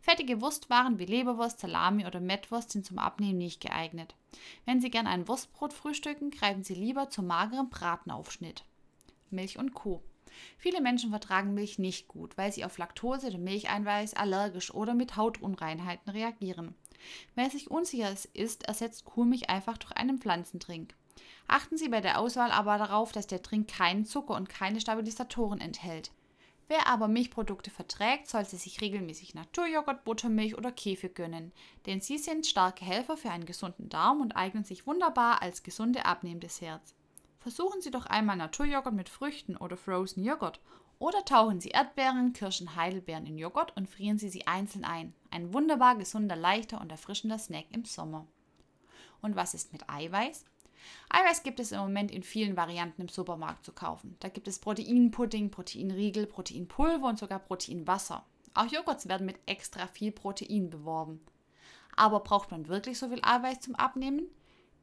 Fettige 0.00 0.40
Wurstwaren 0.40 0.98
wie 0.98 1.04
Leberwurst, 1.04 1.60
Salami 1.60 2.06
oder 2.06 2.20
Mettwurst 2.20 2.70
sind 2.70 2.86
zum 2.86 2.98
Abnehmen 2.98 3.38
nicht 3.38 3.60
geeignet. 3.60 4.14
Wenn 4.64 4.80
Sie 4.80 4.90
gern 4.90 5.06
ein 5.06 5.28
Wurstbrot 5.28 5.72
frühstücken, 5.72 6.30
greifen 6.30 6.64
Sie 6.64 6.74
lieber 6.74 7.10
zum 7.10 7.26
mageren 7.26 7.70
Bratenaufschnitt. 7.70 8.64
Milch 9.30 9.58
und 9.58 9.74
Co. 9.74 10.02
Viele 10.58 10.80
Menschen 10.80 11.10
vertragen 11.10 11.54
Milch 11.54 11.78
nicht 11.78 12.08
gut, 12.08 12.36
weil 12.38 12.52
sie 12.52 12.64
auf 12.64 12.78
Laktose 12.78 13.28
oder 13.28 13.38
Milcheinweiß 13.38 14.14
allergisch 14.14 14.72
oder 14.72 14.94
mit 14.94 15.16
Hautunreinheiten 15.16 16.12
reagieren. 16.12 16.74
Wer 17.34 17.50
sich 17.50 17.70
unsicher 17.70 18.14
ist, 18.34 18.64
ersetzt 18.64 19.04
Kuhmilch 19.04 19.48
einfach 19.50 19.78
durch 19.78 19.92
einen 19.92 20.18
Pflanzentrink. 20.18 20.94
Achten 21.46 21.76
Sie 21.76 21.88
bei 21.88 22.00
der 22.00 22.18
Auswahl 22.20 22.52
aber 22.52 22.78
darauf, 22.78 23.12
dass 23.12 23.26
der 23.26 23.42
Trink 23.42 23.68
keinen 23.68 24.04
Zucker 24.04 24.34
und 24.34 24.48
keine 24.48 24.80
Stabilisatoren 24.80 25.60
enthält. 25.60 26.12
Wer 26.70 26.86
aber 26.86 27.08
Milchprodukte 27.08 27.68
verträgt, 27.68 28.28
sollte 28.28 28.56
sich 28.56 28.80
regelmäßig 28.80 29.34
Naturjoghurt, 29.34 30.04
Buttermilch 30.04 30.56
oder 30.56 30.70
Kefir 30.70 31.08
gönnen, 31.08 31.50
denn 31.86 32.00
sie 32.00 32.16
sind 32.16 32.46
starke 32.46 32.84
Helfer 32.84 33.16
für 33.16 33.28
einen 33.28 33.44
gesunden 33.44 33.88
Darm 33.88 34.20
und 34.20 34.36
eignen 34.36 34.62
sich 34.62 34.86
wunderbar 34.86 35.42
als 35.42 35.64
gesunde 35.64 36.04
Abnehmdesserts. 36.04 36.94
Versuchen 37.40 37.80
Sie 37.80 37.90
doch 37.90 38.06
einmal 38.06 38.36
Naturjoghurt 38.36 38.94
mit 38.94 39.08
Früchten 39.08 39.56
oder 39.56 39.76
Frozen 39.76 40.22
Joghurt. 40.22 40.60
Oder 41.00 41.24
tauchen 41.24 41.60
Sie 41.60 41.70
Erdbeeren, 41.70 42.34
Kirschen, 42.34 42.76
Heidelbeeren 42.76 43.26
in 43.26 43.36
Joghurt 43.36 43.76
und 43.76 43.90
frieren 43.90 44.18
Sie 44.18 44.28
sie 44.28 44.46
einzeln 44.46 44.84
ein. 44.84 45.12
Ein 45.32 45.52
wunderbar 45.52 45.96
gesunder, 45.96 46.36
leichter 46.36 46.80
und 46.80 46.92
erfrischender 46.92 47.40
Snack 47.40 47.66
im 47.72 47.84
Sommer. 47.84 48.28
Und 49.22 49.34
was 49.34 49.54
ist 49.54 49.72
mit 49.72 49.90
Eiweiß? 49.90 50.44
Eiweiß 51.08 51.42
gibt 51.42 51.60
es 51.60 51.72
im 51.72 51.80
Moment 51.80 52.10
in 52.10 52.22
vielen 52.22 52.56
Varianten 52.56 53.02
im 53.02 53.08
Supermarkt 53.08 53.64
zu 53.64 53.72
kaufen. 53.72 54.16
Da 54.20 54.28
gibt 54.28 54.48
es 54.48 54.58
Proteinpudding, 54.58 55.50
Proteinriegel, 55.50 56.26
Proteinpulver 56.26 57.08
und 57.08 57.18
sogar 57.18 57.38
Proteinwasser. 57.38 58.24
Auch 58.54 58.66
Joghurts 58.66 59.08
werden 59.08 59.26
mit 59.26 59.38
extra 59.46 59.86
viel 59.86 60.12
Protein 60.12 60.70
beworben. 60.70 61.20
Aber 61.96 62.20
braucht 62.20 62.50
man 62.50 62.68
wirklich 62.68 62.98
so 62.98 63.08
viel 63.08 63.20
Eiweiß 63.22 63.60
zum 63.60 63.74
Abnehmen? 63.74 64.28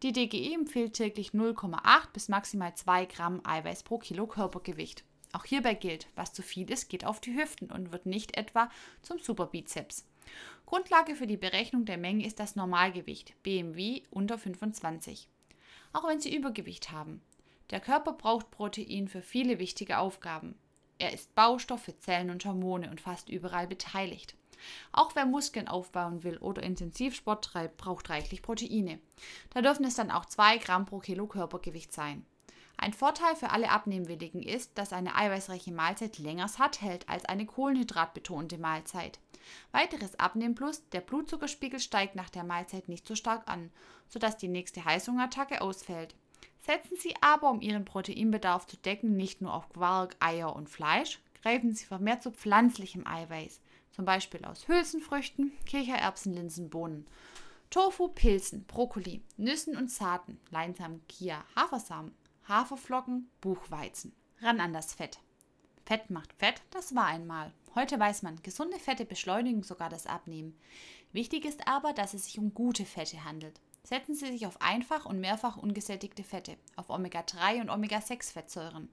Die 0.04 0.12
DGE 0.12 0.54
empfiehlt 0.54 0.94
täglich 0.94 1.32
0,8 1.32 2.12
bis 2.14 2.30
maximal 2.30 2.76
2 2.76 3.06
Gramm 3.06 3.42
Eiweiß 3.44 3.84
pro 3.84 3.98
Kilo 3.98 4.28
Körpergewicht. 4.28 5.04
Auch 5.34 5.44
hierbei 5.44 5.74
gilt, 5.74 6.08
was 6.16 6.34
zu 6.34 6.42
viel 6.42 6.70
ist, 6.72 6.90
geht 6.90 7.06
auf 7.06 7.20
die 7.20 7.36
Hüften 7.36 7.72
und 7.72 7.92
wird 7.92 8.06
nicht 8.06 8.38
etwa 8.38 8.70
zum 9.02 9.20
Superbizeps. 9.20 10.06
Grundlage 10.66 11.16
für 11.16 11.28
die 11.28 11.38
Berechnung 11.38 11.86
der 11.86 11.98
Menge 11.98 12.26
ist 12.26 12.40
das 12.40 12.56
Normalgewicht, 12.56 13.42
BMW 13.44 14.04
unter 14.12 14.38
25. 14.38 15.30
Auch 15.94 16.08
wenn 16.08 16.20
Sie 16.20 16.36
Übergewicht 16.36 16.92
haben. 16.92 17.22
Der 17.70 17.80
Körper 17.80 18.14
braucht 18.14 18.52
Protein 18.52 19.08
für 19.08 19.22
viele 19.22 19.60
wichtige 19.60 19.98
Aufgaben. 19.98 20.56
Er 21.00 21.14
ist 21.14 21.36
Baustoff 21.36 21.84
für 21.84 21.98
Zellen 21.98 22.30
und 22.30 22.46
Hormone 22.46 22.90
und 22.90 23.02
fast 23.02 23.30
überall 23.30 23.68
beteiligt. 23.68 24.36
Auch 24.92 25.16
wer 25.16 25.26
Muskeln 25.26 25.68
aufbauen 25.68 26.24
will 26.24 26.38
oder 26.38 26.64
Intensivsport 26.64 27.46
treibt, 27.46 27.78
braucht 27.78 28.10
reichlich 28.10 28.42
Proteine. 28.42 29.00
Da 29.52 29.62
dürfen 29.62 29.86
es 29.86 29.96
dann 29.96 30.10
auch 30.10 30.26
2 30.26 30.58
Gramm 30.58 30.86
pro 30.86 31.00
Kilo 31.00 31.28
Körpergewicht 31.28 31.94
sein. 31.94 32.26
Ein 32.78 32.94
Vorteil 32.94 33.36
für 33.36 33.50
alle 33.50 33.72
Abnehmwilligen 33.72 34.42
ist, 34.44 34.78
dass 34.78 34.94
eine 34.94 35.16
eiweißreiche 35.16 35.72
Mahlzeit 35.72 36.20
länger 36.20 36.48
satt 36.48 36.82
hält 36.82 37.10
als 37.10 37.26
eine 37.26 37.46
kohlenhydratbetonte 37.46 38.58
Mahlzeit. 38.60 39.20
Weiteres 39.72 40.20
Abnehmplus, 40.20 40.88
der 40.90 41.02
Blutzuckerspiegel 41.02 41.80
steigt 41.80 42.16
nach 42.16 42.30
der 42.30 42.44
Mahlzeit 42.44 42.88
nicht 42.90 43.08
so 43.08 43.16
stark 43.16 43.48
an, 43.48 43.72
sodass 44.08 44.38
die 44.38 44.48
nächste 44.48 44.84
Heißhungerattacke 44.84 45.62
ausfällt. 45.62 46.16
Setzen 46.60 46.98
Sie 46.98 47.16
aber, 47.22 47.50
um 47.50 47.62
Ihren 47.62 47.86
Proteinbedarf 47.86 48.68
zu 48.68 48.78
decken, 48.78 49.16
nicht 49.16 49.42
nur 49.42 49.54
auf 49.54 49.70
Quark, 49.70 50.16
Eier 50.20 50.56
und 50.56 50.70
Fleisch, 50.70 51.20
greifen 51.42 51.74
Sie 51.74 51.86
vermehrt 51.86 52.24
zu 52.24 52.32
pflanzlichem 52.32 53.06
Eiweiß 53.08 53.62
zum 53.98 54.06
Beispiel 54.06 54.46
aus 54.46 54.68
Hülsenfrüchten, 54.68 55.52
Kichererbsen, 55.66 56.32
Linsen, 56.36 56.70
Bohnen, 56.70 57.08
Tofu, 57.72 58.10
Pilzen, 58.10 58.64
Brokkoli, 58.66 59.24
Nüssen 59.38 59.76
und 59.76 59.90
Saaten, 59.90 60.40
Leinsamen, 60.52 61.02
Kia, 61.08 61.44
Hafersamen, 61.56 62.14
Haferflocken, 62.48 63.28
Buchweizen. 63.42 64.16
Ran 64.40 64.60
an 64.60 64.72
das 64.72 64.94
Fett. 64.94 65.18
Fett 65.84 66.12
macht 66.12 66.32
Fett, 66.34 66.62
das 66.70 66.94
war 66.94 67.06
einmal. 67.06 67.52
Heute 67.78 68.00
weiß 68.00 68.24
man, 68.24 68.42
gesunde 68.42 68.80
Fette 68.80 69.06
beschleunigen 69.06 69.62
sogar 69.62 69.88
das 69.88 70.08
Abnehmen. 70.08 70.58
Wichtig 71.12 71.46
ist 71.46 71.68
aber, 71.68 71.94
dass 71.94 72.16
es 72.16 72.26
sich 72.26 72.40
um 72.40 72.56
gute 72.56 72.86
Fette 72.86 73.24
handelt. 73.24 73.62
Setzen 73.84 74.16
Sie 74.16 74.26
sich 74.26 74.48
auf 74.48 74.60
einfach 74.64 75.06
und 75.06 75.20
mehrfach 75.20 75.58
ungesättigte 75.58 76.24
Fette, 76.24 76.58
auf 76.76 76.90
Omega-3 76.90 77.62
und 77.62 77.70
Omega-6-Fettsäuren. 77.70 78.90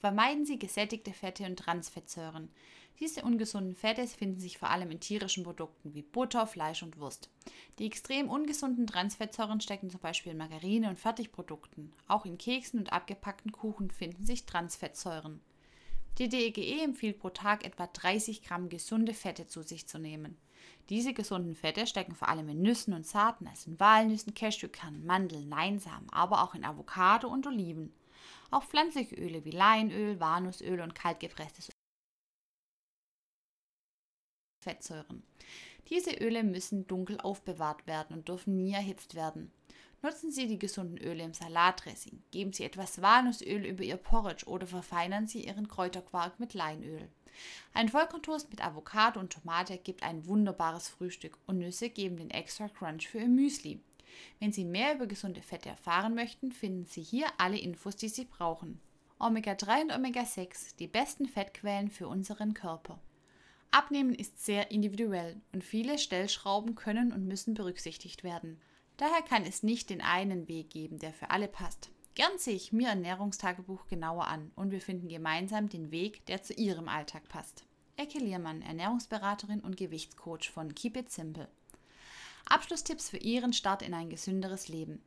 Vermeiden 0.00 0.44
Sie 0.44 0.58
gesättigte 0.58 1.12
Fette 1.12 1.44
und 1.44 1.60
Transfettsäuren. 1.60 2.50
Diese 2.98 3.22
ungesunden 3.22 3.76
Fette 3.76 4.04
finden 4.08 4.40
sich 4.40 4.58
vor 4.58 4.70
allem 4.70 4.90
in 4.90 4.98
tierischen 4.98 5.44
Produkten 5.44 5.94
wie 5.94 6.02
Butter, 6.02 6.48
Fleisch 6.48 6.82
und 6.82 6.98
Wurst. 6.98 7.30
Die 7.78 7.86
extrem 7.86 8.28
ungesunden 8.28 8.88
Transfettsäuren 8.88 9.60
stecken 9.60 9.90
zum 9.90 10.00
Beispiel 10.00 10.32
in 10.32 10.38
Margarine 10.38 10.88
und 10.88 10.98
Fertigprodukten. 10.98 11.92
Auch 12.08 12.26
in 12.26 12.36
Keksen 12.36 12.80
und 12.80 12.92
abgepackten 12.92 13.52
Kuchen 13.52 13.92
finden 13.92 14.26
sich 14.26 14.44
Transfettsäuren. 14.44 15.40
Die 16.18 16.28
DEGE 16.28 16.60
e 16.60 16.80
empfiehlt 16.84 17.18
pro 17.18 17.30
Tag 17.30 17.64
etwa 17.64 17.88
30 17.88 18.42
Gramm 18.42 18.68
gesunde 18.68 19.14
Fette 19.14 19.48
zu 19.48 19.62
sich 19.62 19.88
zu 19.88 19.98
nehmen. 19.98 20.36
Diese 20.88 21.12
gesunden 21.12 21.56
Fette 21.56 21.86
stecken 21.86 22.14
vor 22.14 22.28
allem 22.28 22.48
in 22.48 22.62
Nüssen 22.62 22.94
und 22.94 23.06
Saaten, 23.06 23.48
also 23.48 23.70
in 23.70 23.80
Walnüssen, 23.80 24.34
Cashewkernen, 24.34 25.04
Mandeln, 25.04 25.48
Leinsamen, 25.48 26.08
aber 26.10 26.42
auch 26.42 26.54
in 26.54 26.64
Avocado 26.64 27.28
und 27.28 27.46
Oliven. 27.46 27.92
Auch 28.50 28.62
pflanzliche 28.62 29.16
Öle 29.16 29.44
wie 29.44 29.50
Leinöl, 29.50 30.20
Walnussöl 30.20 30.80
und 30.80 30.94
kaltgepresstes 30.94 31.70
Fettsäuren. 34.62 35.22
Diese 35.88 36.12
Öle 36.12 36.44
müssen 36.44 36.86
dunkel 36.86 37.18
aufbewahrt 37.20 37.86
werden 37.86 38.16
und 38.16 38.28
dürfen 38.28 38.56
nie 38.56 38.72
erhitzt 38.72 39.14
werden. 39.14 39.52
Nutzen 40.04 40.30
Sie 40.30 40.46
die 40.46 40.58
gesunden 40.58 40.98
Öle 40.98 41.24
im 41.24 41.32
Salatdressing, 41.32 42.22
geben 42.30 42.52
Sie 42.52 42.64
etwas 42.64 43.00
Walnussöl 43.00 43.64
über 43.64 43.82
Ihr 43.82 43.96
Porridge 43.96 44.44
oder 44.44 44.66
verfeinern 44.66 45.26
Sie 45.26 45.46
Ihren 45.46 45.66
Kräuterquark 45.66 46.38
mit 46.38 46.52
Leinöl. 46.52 47.08
Ein 47.72 47.88
Vollkorntoast 47.88 48.50
mit 48.50 48.62
Avocado 48.62 49.18
und 49.18 49.32
Tomate 49.32 49.78
gibt 49.78 50.02
ein 50.02 50.26
wunderbares 50.26 50.90
Frühstück 50.90 51.38
und 51.46 51.56
Nüsse 51.56 51.88
geben 51.88 52.18
den 52.18 52.28
extra 52.28 52.68
Crunch 52.68 53.08
für 53.08 53.20
Ihr 53.20 53.28
Müsli. 53.28 53.80
Wenn 54.40 54.52
Sie 54.52 54.66
mehr 54.66 54.94
über 54.94 55.06
gesunde 55.06 55.40
Fette 55.40 55.70
erfahren 55.70 56.14
möchten, 56.14 56.52
finden 56.52 56.84
Sie 56.84 57.02
hier 57.02 57.28
alle 57.38 57.58
Infos, 57.58 57.96
die 57.96 58.10
Sie 58.10 58.26
brauchen. 58.26 58.82
Omega-3 59.18 59.84
und 59.84 59.92
Omega-6, 59.92 60.76
die 60.76 60.86
besten 60.86 61.24
Fettquellen 61.24 61.90
für 61.90 62.08
unseren 62.08 62.52
Körper. 62.52 63.00
Abnehmen 63.70 64.14
ist 64.14 64.44
sehr 64.44 64.70
individuell 64.70 65.40
und 65.54 65.64
viele 65.64 65.96
Stellschrauben 65.96 66.74
können 66.74 67.10
und 67.10 67.26
müssen 67.26 67.54
berücksichtigt 67.54 68.22
werden. 68.22 68.60
Daher 68.96 69.22
kann 69.22 69.44
es 69.44 69.62
nicht 69.62 69.90
den 69.90 70.00
einen 70.00 70.48
Weg 70.48 70.70
geben, 70.70 70.98
der 70.98 71.12
für 71.12 71.30
alle 71.30 71.48
passt. 71.48 71.90
Gern 72.14 72.38
sehe 72.38 72.54
ich 72.54 72.72
mir 72.72 72.88
Ernährungstagebuch 72.88 73.88
genauer 73.88 74.28
an 74.28 74.52
und 74.54 74.70
wir 74.70 74.80
finden 74.80 75.08
gemeinsam 75.08 75.68
den 75.68 75.90
Weg, 75.90 76.24
der 76.26 76.42
zu 76.42 76.52
Ihrem 76.52 76.88
Alltag 76.88 77.28
passt. 77.28 77.64
Ecke 77.96 78.18
Liermann, 78.18 78.62
Ernährungsberaterin 78.62 79.60
und 79.60 79.76
Gewichtscoach 79.76 80.50
von 80.52 80.74
Keep 80.74 80.96
It 80.96 81.10
Simple. 81.10 81.48
Abschlusstipps 82.46 83.10
für 83.10 83.16
Ihren 83.16 83.52
Start 83.52 83.82
in 83.82 83.94
ein 83.94 84.10
gesünderes 84.10 84.68
Leben. 84.68 85.02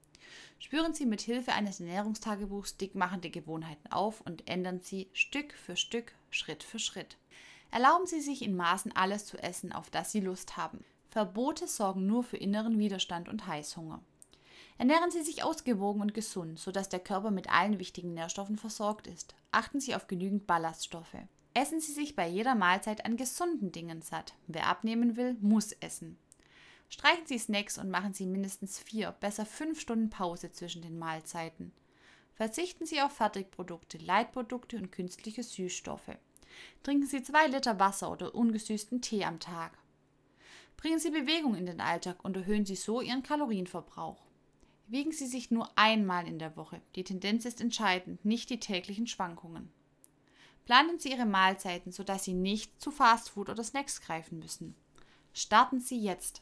Spüren 0.60 0.94
Sie 0.94 1.06
mit 1.06 1.22
Hilfe 1.22 1.54
eines 1.54 1.80
Ernährungstagebuchs 1.80 2.76
dickmachende 2.76 3.30
Gewohnheiten 3.30 3.90
auf 3.92 4.20
und 4.22 4.48
ändern 4.50 4.82
Sie 4.82 5.10
Stück 5.14 5.54
für 5.54 5.78
Stück, 5.78 6.14
Schritt 6.30 6.64
für 6.64 6.80
Schritt. 6.80 7.18
Erlauben 7.72 8.06
Sie 8.06 8.22
sich 8.22 8.42
in 8.42 8.56
Maßen 8.56 8.94
alles 8.96 9.26
zu 9.26 9.38
essen, 9.38 9.72
auf 9.72 9.90
das 9.90 10.12
Sie 10.12 10.20
Lust 10.20 10.58
haben. 10.58 10.84
Verbote 11.18 11.68
sorgen 11.68 12.06
nur 12.06 12.24
für 12.24 12.38
inneren 12.38 12.78
Widerstand 12.78 13.28
und 13.28 13.48
Heißhunger. 13.48 14.04
Ernähren 14.78 15.10
Sie 15.10 15.24
sich 15.24 15.44
ausgewogen 15.44 16.00
und 16.00 16.14
gesund, 16.14 16.60
sodass 16.60 16.90
der 16.90 17.00
Körper 17.00 17.32
mit 17.32 17.52
allen 17.52 17.80
wichtigen 17.80 18.14
Nährstoffen 18.14 18.56
versorgt 18.56 19.08
ist. 19.08 19.34
Achten 19.50 19.80
Sie 19.80 19.96
auf 19.96 20.06
genügend 20.06 20.46
Ballaststoffe. 20.46 21.18
Essen 21.56 21.82
Sie 21.82 21.92
sich 21.92 22.16
bei 22.16 22.28
jeder 22.28 22.54
Mahlzeit 22.54 23.04
an 23.04 23.18
gesunden 23.18 23.72
Dingen 23.72 24.04
satt. 24.04 24.36
Wer 24.46 24.68
abnehmen 24.68 25.16
will, 25.16 25.36
muss 25.42 25.72
essen. 25.72 26.20
Streichen 26.88 27.26
Sie 27.26 27.40
Snacks 27.40 27.80
und 27.80 27.90
machen 27.90 28.14
Sie 28.14 28.28
mindestens 28.28 28.78
vier, 28.78 29.12
besser 29.12 29.48
fünf 29.48 29.80
Stunden 29.82 30.12
Pause 30.12 30.52
zwischen 30.52 30.84
den 30.84 31.00
Mahlzeiten. 31.00 31.72
Verzichten 32.36 32.86
Sie 32.86 33.02
auf 33.02 33.14
Fertigprodukte, 33.14 33.98
Leitprodukte 33.98 34.78
und 34.78 34.92
künstliche 34.92 35.42
Süßstoffe. 35.42 36.16
Trinken 36.84 37.08
Sie 37.08 37.24
zwei 37.24 37.48
Liter 37.48 37.80
Wasser 37.80 38.12
oder 38.12 38.36
ungesüßten 38.36 39.02
Tee 39.02 39.26
am 39.26 39.40
Tag. 39.40 39.80
Bringen 40.78 41.00
Sie 41.00 41.10
Bewegung 41.10 41.56
in 41.56 41.66
den 41.66 41.82
Alltag 41.82 42.24
und 42.24 42.38
erhöhen 42.38 42.66
Sie 42.66 42.76
so 42.76 43.02
Ihren 43.02 43.24
Kalorienverbrauch. 43.24 44.24
Wiegen 44.88 45.12
Sie 45.12 45.26
sich 45.26 45.52
nur 45.52 45.70
einmal 45.76 46.28
in 46.28 46.40
der 46.40 46.56
Woche. 46.56 46.80
Die 46.96 47.04
Tendenz 47.04 47.46
ist 47.46 47.60
entscheidend, 47.60 48.24
nicht 48.24 48.50
die 48.50 48.60
täglichen 48.60 49.08
Schwankungen. 49.08 49.70
Planen 50.66 51.00
Sie 51.00 51.12
Ihre 51.12 51.26
Mahlzeiten, 51.26 51.92
sodass 51.92 52.26
Sie 52.26 52.34
nicht 52.34 52.80
zu 52.80 52.92
Fastfood 52.92 53.50
oder 53.50 53.64
Snacks 53.64 54.02
greifen 54.02 54.40
müssen. 54.40 54.76
Starten 55.34 55.80
Sie 55.80 56.00
jetzt. 56.00 56.42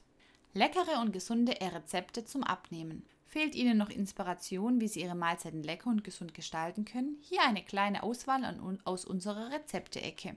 Leckere 0.54 1.00
und 1.02 1.12
gesunde 1.12 1.54
Rezepte 1.62 2.26
zum 2.26 2.44
Abnehmen. 2.44 3.06
Fehlt 3.26 3.56
Ihnen 3.56 3.78
noch 3.78 3.90
Inspiration, 3.90 4.80
wie 4.80 4.88
Sie 4.88 5.02
Ihre 5.02 5.16
Mahlzeiten 5.16 5.64
lecker 5.64 5.90
und 5.90 6.04
gesund 6.04 6.34
gestalten 6.34 6.86
können? 6.86 7.18
Hier 7.22 7.42
eine 7.42 7.64
kleine 7.64 8.04
Auswahl 8.04 8.44
aus 8.84 9.06
unserer 9.06 9.52
Rezepte-Ecke. 9.52 10.36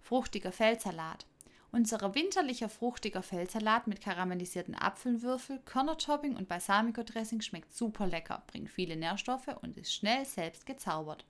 Fruchtiger 0.00 0.52
Feldsalat. 0.52 1.26
Unser 1.74 2.14
winterlicher 2.14 2.68
fruchtiger 2.68 3.22
Feldsalat 3.22 3.86
mit 3.86 4.02
karamellisierten 4.02 4.74
Apfelwürfel, 4.74 5.58
Körnertopping 5.64 6.36
und 6.36 6.46
Balsamico-Dressing 6.46 7.40
schmeckt 7.40 7.74
super 7.74 8.06
lecker, 8.06 8.42
bringt 8.46 8.68
viele 8.68 8.94
Nährstoffe 8.94 9.48
und 9.62 9.78
ist 9.78 9.94
schnell 9.94 10.26
selbst 10.26 10.66
gezaubert. 10.66 11.24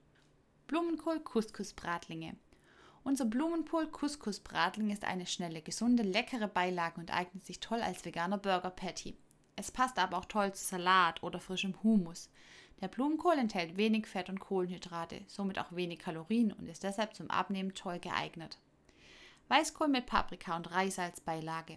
Blumenkohl-Couscous-Bratlinge. 0.66 2.34
Unser 3.04 3.24
Blumenkohl-Couscous-Bratling 3.26 4.90
ist 4.90 5.04
eine 5.04 5.28
schnelle, 5.28 5.62
gesunde, 5.62 6.02
leckere 6.02 6.48
Beilage 6.48 6.98
und 6.98 7.14
eignet 7.14 7.46
sich 7.46 7.60
toll 7.60 7.80
als 7.80 8.04
veganer 8.04 8.38
Burger 8.38 8.70
Patty. 8.70 9.16
Es 9.54 9.70
passt 9.70 9.96
aber 10.00 10.18
auch 10.18 10.24
toll 10.24 10.52
zu 10.54 10.64
Salat 10.64 11.22
oder 11.22 11.38
frischem 11.38 11.80
Hummus. 11.84 12.30
Der 12.80 12.88
Blumenkohl 12.88 13.38
enthält 13.38 13.76
wenig 13.76 14.08
Fett 14.08 14.28
und 14.28 14.40
Kohlenhydrate, 14.40 15.22
somit 15.28 15.60
auch 15.60 15.70
wenig 15.70 16.00
Kalorien 16.00 16.52
und 16.52 16.68
ist 16.68 16.82
deshalb 16.82 17.14
zum 17.14 17.30
Abnehmen 17.30 17.74
toll 17.74 18.00
geeignet. 18.00 18.58
Weißkohl 19.52 19.88
mit 19.88 20.06
Paprika 20.06 20.56
und 20.56 20.70
Reis 20.70 20.98
als 20.98 21.20
Beilage. 21.20 21.76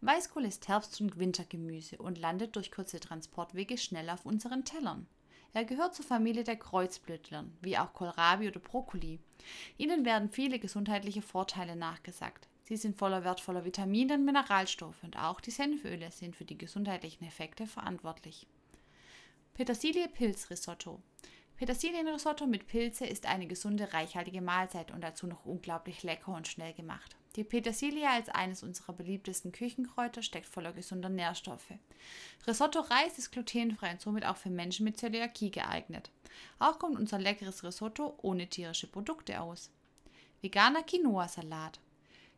Weißkohl 0.00 0.44
ist 0.44 0.68
Herbst- 0.68 1.00
und 1.00 1.18
Wintergemüse 1.18 1.98
und 1.98 2.18
landet 2.18 2.54
durch 2.54 2.70
kurze 2.70 3.00
Transportwege 3.00 3.78
schnell 3.78 4.08
auf 4.10 4.24
unseren 4.24 4.64
Tellern. 4.64 5.08
Er 5.52 5.64
gehört 5.64 5.96
zur 5.96 6.04
Familie 6.04 6.44
der 6.44 6.54
Kreuzblütlern, 6.54 7.52
wie 7.62 7.76
auch 7.76 7.94
Kohlrabi 7.94 8.46
oder 8.46 8.60
Brokkoli. 8.60 9.18
Ihnen 9.76 10.04
werden 10.04 10.30
viele 10.30 10.60
gesundheitliche 10.60 11.20
Vorteile 11.20 11.74
nachgesagt. 11.74 12.46
Sie 12.62 12.76
sind 12.76 12.96
voller 12.96 13.24
wertvoller 13.24 13.64
Vitamine 13.64 14.14
und 14.14 14.24
Mineralstoffe 14.24 15.02
und 15.02 15.18
auch 15.18 15.40
die 15.40 15.50
Senföle 15.50 16.12
sind 16.12 16.36
für 16.36 16.44
die 16.44 16.58
gesundheitlichen 16.58 17.24
Effekte 17.24 17.66
verantwortlich. 17.66 18.46
Petersilie-Pilz-Risotto. 19.54 21.02
Petersilienrisotto 21.60 22.46
mit 22.46 22.66
Pilze 22.66 23.04
ist 23.04 23.26
eine 23.26 23.46
gesunde, 23.46 23.92
reichhaltige 23.92 24.40
Mahlzeit 24.40 24.90
und 24.92 25.02
dazu 25.02 25.26
noch 25.26 25.44
unglaublich 25.44 26.02
lecker 26.02 26.32
und 26.32 26.48
schnell 26.48 26.72
gemacht. 26.72 27.16
Die 27.36 27.44
Petersilie 27.44 28.08
als 28.08 28.30
eines 28.30 28.62
unserer 28.62 28.94
beliebtesten 28.94 29.52
Küchenkräuter 29.52 30.22
steckt 30.22 30.46
voller 30.46 30.72
gesunder 30.72 31.10
Nährstoffe. 31.10 31.74
Risotto-Reis 32.46 33.18
ist 33.18 33.30
glutenfrei 33.30 33.90
und 33.90 34.00
somit 34.00 34.24
auch 34.24 34.38
für 34.38 34.48
Menschen 34.48 34.84
mit 34.84 34.96
Zöliakie 34.98 35.50
geeignet. 35.50 36.10
Auch 36.58 36.78
kommt 36.78 36.98
unser 36.98 37.18
leckeres 37.18 37.62
Risotto 37.62 38.14
ohne 38.22 38.46
tierische 38.46 38.86
Produkte 38.86 39.38
aus. 39.42 39.70
Veganer 40.40 40.82
Quinoa-Salat. 40.82 41.78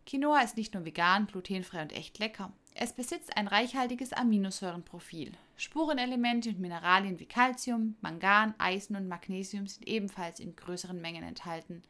Quinoa 0.04 0.40
ist 0.40 0.56
nicht 0.56 0.74
nur 0.74 0.84
vegan, 0.84 1.28
glutenfrei 1.28 1.82
und 1.82 1.92
echt 1.92 2.18
lecker. 2.18 2.52
Es 2.74 2.94
besitzt 2.94 3.36
ein 3.36 3.48
reichhaltiges 3.48 4.14
Aminosäurenprofil. 4.14 5.32
Spurenelemente 5.56 6.48
und 6.48 6.58
Mineralien 6.58 7.20
wie 7.20 7.26
Calcium, 7.26 7.96
Mangan, 8.00 8.54
Eisen 8.56 8.96
und 8.96 9.08
Magnesium 9.08 9.66
sind 9.66 9.86
ebenfalls 9.86 10.40
in 10.40 10.56
größeren 10.56 10.98
Mengen 10.98 11.22
enthalten. 11.22 11.82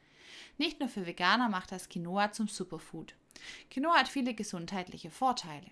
Nicht 0.59 0.81
nur 0.81 0.89
für 0.89 1.07
Veganer 1.07 1.49
macht 1.49 1.71
das 1.71 1.89
Quinoa 1.89 2.33
zum 2.33 2.49
Superfood. 2.49 3.15
Quinoa 3.71 3.95
hat 3.95 4.09
viele 4.09 4.35
gesundheitliche 4.35 5.11
Vorteile. 5.11 5.67